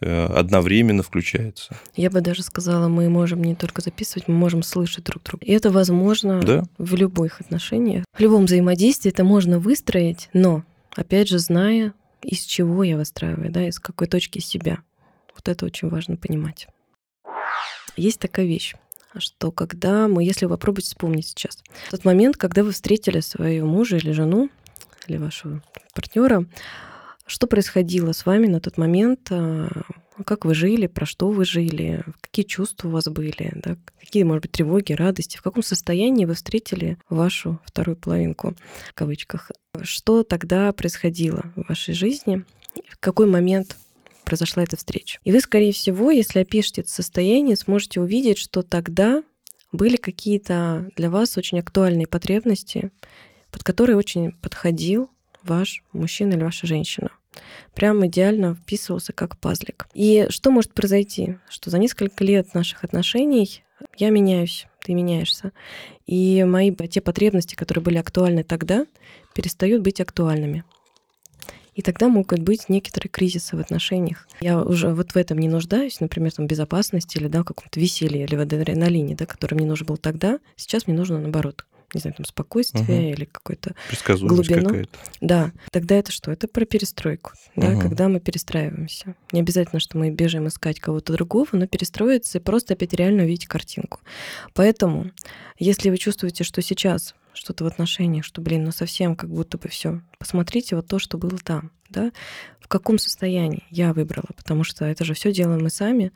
э, 0.00 0.26
одновременно 0.26 1.02
включается. 1.02 1.76
Я 1.94 2.10
бы 2.10 2.20
даже 2.20 2.42
сказала, 2.42 2.88
мы 2.88 3.08
можем 3.08 3.42
не 3.44 3.54
только 3.54 3.80
записывать, 3.80 4.26
мы 4.28 4.34
можем 4.34 4.62
слышать 4.62 5.04
друг 5.04 5.22
друга. 5.22 5.44
И 5.46 5.52
это 5.52 5.70
возможно 5.70 6.40
Да. 6.42 6.64
в 6.78 6.94
любых 6.94 7.40
отношениях. 7.40 8.04
В 8.12 8.20
любом 8.20 8.46
взаимодействии 8.46 9.10
это 9.10 9.22
можно 9.24 9.58
выстроить, 9.60 10.28
но, 10.32 10.64
опять 10.96 11.28
же, 11.28 11.38
зная, 11.38 11.92
из 12.22 12.40
чего 12.44 12.82
я 12.82 12.96
выстраиваю, 12.96 13.50
да, 13.52 13.68
из 13.68 13.78
какой 13.78 14.08
точки 14.08 14.40
себя. 14.40 14.78
Вот 15.34 15.48
это 15.48 15.64
очень 15.66 15.88
важно 15.88 16.16
понимать. 16.16 16.66
Есть 17.96 18.18
такая 18.18 18.46
вещь, 18.46 18.74
что 19.18 19.52
когда 19.52 20.08
мы, 20.08 20.24
если 20.24 20.46
вы 20.46 20.52
попробуйте 20.52 20.88
вспомнить 20.88 21.28
сейчас, 21.28 21.58
тот 21.90 22.04
момент, 22.04 22.36
когда 22.36 22.62
вы 22.62 22.72
встретили 22.72 23.20
своего 23.20 23.66
мужа 23.66 23.96
или 23.96 24.12
жену, 24.12 24.50
или 25.06 25.16
вашего 25.16 25.62
партнера, 25.94 26.46
что 27.26 27.46
происходило 27.46 28.12
с 28.12 28.26
вами 28.26 28.46
на 28.46 28.60
тот 28.60 28.76
момент 28.76 29.28
а, 29.30 29.68
как 30.24 30.44
вы 30.44 30.54
жили, 30.54 30.86
про 30.86 31.06
что 31.06 31.30
вы 31.30 31.44
жили, 31.44 32.04
какие 32.20 32.44
чувства 32.44 32.88
у 32.88 32.92
вас 32.92 33.06
были, 33.06 33.52
да, 33.54 33.76
какие, 33.98 34.22
может 34.22 34.42
быть, 34.42 34.52
тревоги, 34.52 34.92
радости, 34.92 35.36
в 35.36 35.42
каком 35.42 35.62
состоянии 35.62 36.24
вы 36.24 36.34
встретили 36.34 36.98
вашу 37.08 37.60
вторую 37.64 37.96
половинку, 37.96 38.54
в 38.90 38.94
кавычках. 38.94 39.50
Что 39.82 40.22
тогда 40.22 40.72
происходило 40.72 41.52
в 41.56 41.68
вашей 41.68 41.94
жизни, 41.94 42.44
в 42.88 42.98
какой 43.00 43.26
момент 43.26 43.76
произошла 44.24 44.62
эта 44.62 44.76
встреча. 44.76 45.18
И 45.24 45.32
вы, 45.32 45.40
скорее 45.40 45.72
всего, 45.72 46.10
если 46.10 46.40
опишете 46.40 46.82
это 46.82 46.90
состояние, 46.90 47.56
сможете 47.56 48.00
увидеть, 48.00 48.38
что 48.38 48.62
тогда 48.62 49.22
были 49.72 49.96
какие-то 49.96 50.88
для 50.96 51.10
вас 51.10 51.36
очень 51.36 51.58
актуальные 51.58 52.06
потребности, 52.06 52.90
под 53.50 53.62
которые 53.62 53.96
очень 53.96 54.32
подходил 54.32 55.10
ваш 55.42 55.82
мужчина 55.92 56.34
или 56.34 56.42
ваша 56.42 56.66
женщина. 56.66 57.10
Прям 57.74 58.06
идеально 58.06 58.54
вписывался 58.54 59.12
как 59.12 59.38
пазлик. 59.38 59.88
И 59.94 60.26
что 60.30 60.50
может 60.50 60.72
произойти? 60.72 61.38
Что 61.48 61.70
за 61.70 61.78
несколько 61.78 62.24
лет 62.24 62.54
наших 62.54 62.84
отношений 62.84 63.64
я 63.96 64.10
меняюсь, 64.10 64.66
ты 64.80 64.94
меняешься. 64.94 65.52
И 66.06 66.44
мои 66.44 66.74
те 66.74 67.00
потребности, 67.00 67.54
которые 67.54 67.82
были 67.82 67.96
актуальны 67.96 68.44
тогда, 68.44 68.86
перестают 69.34 69.82
быть 69.82 70.00
актуальными. 70.00 70.64
И 71.74 71.82
тогда 71.82 72.08
могут 72.08 72.40
быть 72.40 72.68
некоторые 72.68 73.10
кризисы 73.10 73.56
в 73.56 73.60
отношениях. 73.60 74.28
Я 74.40 74.60
уже 74.62 74.94
вот 74.94 75.12
в 75.12 75.16
этом 75.16 75.38
не 75.38 75.48
нуждаюсь, 75.48 76.00
например, 76.00 76.32
там, 76.32 76.46
безопасности 76.46 77.18
или 77.18 77.28
да, 77.28 77.42
в 77.42 77.44
каком-то 77.44 77.80
веселье 77.80 78.24
или 78.24 78.36
в 78.36 78.40
адреналине, 78.40 79.14
да, 79.14 79.26
который 79.26 79.54
мне 79.54 79.66
нужен 79.66 79.86
был 79.86 79.96
тогда. 79.96 80.38
Сейчас 80.56 80.86
мне 80.86 80.96
нужно 80.96 81.18
наоборот 81.18 81.64
не 81.94 82.00
знаю, 82.00 82.14
там 82.14 82.26
спокойствие 82.26 82.84
угу. 82.84 83.14
или 83.14 83.24
какой-то 83.24 83.74
глубину. 84.20 84.84
Да, 85.20 85.52
тогда 85.70 85.96
это 85.96 86.12
что? 86.12 86.30
Это 86.32 86.48
про 86.48 86.64
перестройку, 86.64 87.32
да, 87.56 87.70
угу. 87.70 87.82
когда 87.82 88.08
мы 88.08 88.20
перестраиваемся. 88.20 89.14
Не 89.32 89.40
обязательно, 89.40 89.80
что 89.80 89.96
мы 89.96 90.10
бежим 90.10 90.48
искать 90.48 90.80
кого-то 90.80 91.12
другого, 91.12 91.48
но 91.52 91.66
перестроиться 91.66 92.38
и 92.38 92.40
просто 92.40 92.74
опять 92.74 92.94
реально 92.94 93.22
увидеть 93.22 93.46
картинку. 93.46 94.00
Поэтому, 94.54 95.10
если 95.58 95.90
вы 95.90 95.98
чувствуете, 95.98 96.44
что 96.44 96.62
сейчас 96.62 97.14
что-то 97.34 97.64
в 97.64 97.66
отношениях, 97.66 98.24
что, 98.24 98.40
блин, 98.40 98.64
ну 98.64 98.72
совсем 98.72 99.16
как 99.16 99.30
будто 99.30 99.58
бы 99.58 99.68
все. 99.68 100.00
Посмотрите 100.18 100.76
вот 100.76 100.86
то, 100.86 100.98
что 100.98 101.18
было 101.18 101.38
там, 101.38 101.70
да, 101.90 102.12
в 102.60 102.68
каком 102.68 102.98
состоянии 102.98 103.64
я 103.70 103.92
выбрала, 103.92 104.28
потому 104.36 104.64
что 104.64 104.84
это 104.84 105.04
же 105.04 105.14
все 105.14 105.32
делаем 105.32 105.62
мы 105.62 105.70
сами, 105.70 106.12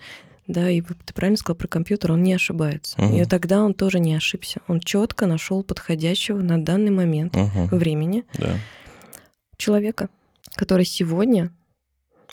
да, 0.46 0.70
и 0.70 0.80
ты 0.80 1.12
правильно 1.12 1.36
сказал 1.36 1.56
про 1.56 1.68
компьютер, 1.68 2.12
он 2.12 2.22
не 2.22 2.32
ошибается. 2.32 3.00
Угу. 3.00 3.18
И 3.18 3.24
тогда 3.26 3.62
он 3.62 3.74
тоже 3.74 4.00
не 4.00 4.14
ошибся. 4.14 4.62
Он 4.66 4.80
четко 4.80 5.26
нашел 5.26 5.62
подходящего 5.62 6.40
на 6.40 6.62
данный 6.62 6.90
момент 6.90 7.36
угу. 7.36 7.76
времени 7.76 8.24
да. 8.32 8.56
человека, 9.58 10.08
который 10.54 10.86
сегодня 10.86 11.52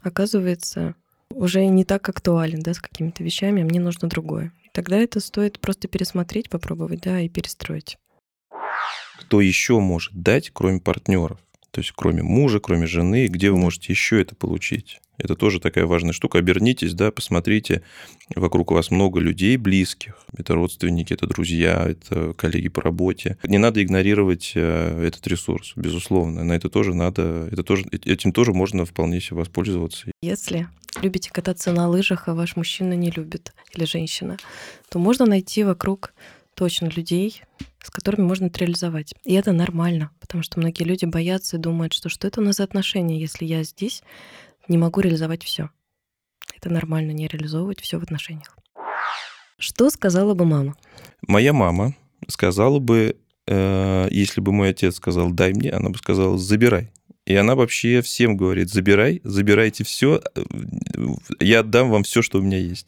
оказывается 0.01 0.95
уже 1.29 1.65
не 1.65 1.83
так 1.83 2.07
актуален, 2.07 2.61
да, 2.61 2.73
с 2.73 2.79
какими-то 2.79 3.21
вещами, 3.21 3.63
а 3.63 3.65
мне 3.65 3.81
нужно 3.81 4.07
другое. 4.07 4.53
И 4.63 4.69
тогда 4.71 4.97
это 4.97 5.19
стоит 5.19 5.59
просто 5.59 5.89
пересмотреть, 5.89 6.49
попробовать, 6.49 7.01
да, 7.01 7.19
и 7.19 7.27
перестроить 7.27 7.97
кто 9.25 9.41
еще 9.41 9.79
может 9.79 10.13
дать, 10.13 10.51
кроме 10.53 10.79
партнеров? 10.79 11.39
То 11.71 11.81
есть 11.81 11.91
кроме 11.95 12.23
мужа, 12.23 12.59
кроме 12.59 12.85
жены, 12.85 13.27
где 13.27 13.49
вы 13.49 13.57
можете 13.57 13.91
еще 13.91 14.21
это 14.21 14.35
получить? 14.35 15.01
Это 15.17 15.35
тоже 15.35 15.59
такая 15.59 15.85
важная 15.85 16.13
штука. 16.13 16.39
Обернитесь, 16.39 16.93
да, 16.93 17.11
посмотрите, 17.11 17.81
вокруг 18.35 18.71
вас 18.71 18.91
много 18.91 19.19
людей 19.19 19.57
близких. 19.57 20.17
Это 20.37 20.53
родственники, 20.55 21.13
это 21.13 21.25
друзья, 21.25 21.85
это 21.87 22.33
коллеги 22.33 22.69
по 22.69 22.81
работе. 22.81 23.37
Не 23.43 23.57
надо 23.57 23.81
игнорировать 23.81 24.51
э, 24.55 25.05
этот 25.05 25.25
ресурс, 25.27 25.73
безусловно. 25.75 26.43
На 26.43 26.53
это 26.53 26.69
тоже 26.69 26.93
надо, 26.93 27.47
это 27.51 27.63
тоже, 27.63 27.85
этим 27.91 28.31
тоже 28.31 28.53
можно 28.53 28.85
вполне 28.85 29.19
себе 29.21 29.37
воспользоваться. 29.37 30.11
Если 30.21 30.67
любите 31.01 31.31
кататься 31.31 31.71
на 31.71 31.87
лыжах, 31.87 32.27
а 32.27 32.35
ваш 32.35 32.55
мужчина 32.55 32.93
не 32.93 33.09
любит 33.09 33.53
или 33.73 33.85
женщина, 33.85 34.37
то 34.89 34.99
можно 34.99 35.25
найти 35.25 35.63
вокруг 35.63 36.13
точно 36.55 36.87
людей, 36.87 37.41
с 37.83 37.89
которыми 37.89 38.25
можно 38.25 38.45
это 38.45 38.59
реализовать. 38.59 39.13
И 39.23 39.33
это 39.33 39.51
нормально, 39.51 40.11
потому 40.19 40.43
что 40.43 40.59
многие 40.59 40.83
люди 40.83 41.05
боятся 41.05 41.57
и 41.57 41.59
думают, 41.59 41.93
что 41.93 42.09
что 42.09 42.27
это 42.27 42.41
у 42.41 42.43
нас 42.43 42.55
за 42.55 42.63
отношения, 42.63 43.19
если 43.19 43.45
я 43.45 43.63
здесь 43.63 44.01
не 44.67 44.77
могу 44.77 45.01
реализовать 45.01 45.43
все. 45.43 45.69
Это 46.55 46.69
нормально 46.69 47.11
не 47.11 47.27
реализовывать 47.27 47.81
все 47.81 47.99
в 47.99 48.03
отношениях. 48.03 48.57
Что 49.57 49.89
сказала 49.89 50.33
бы 50.33 50.45
мама? 50.45 50.75
Моя 51.27 51.53
мама 51.53 51.95
сказала 52.27 52.79
бы, 52.79 53.17
э, 53.47 54.07
если 54.11 54.41
бы 54.41 54.51
мой 54.51 54.69
отец 54.69 54.95
сказал 54.95 55.31
«дай 55.31 55.53
мне», 55.53 55.71
она 55.71 55.89
бы 55.89 55.97
сказала 55.97 56.37
«забирай». 56.37 56.91
И 57.25 57.35
она 57.35 57.55
вообще 57.55 58.01
всем 58.01 58.37
говорит, 58.37 58.69
забирай, 58.69 59.21
забирайте 59.23 59.83
все, 59.83 60.21
э, 60.35 60.43
я 61.39 61.61
отдам 61.61 61.89
вам 61.89 62.03
все, 62.03 62.21
что 62.21 62.39
у 62.39 62.41
меня 62.41 62.57
есть. 62.57 62.87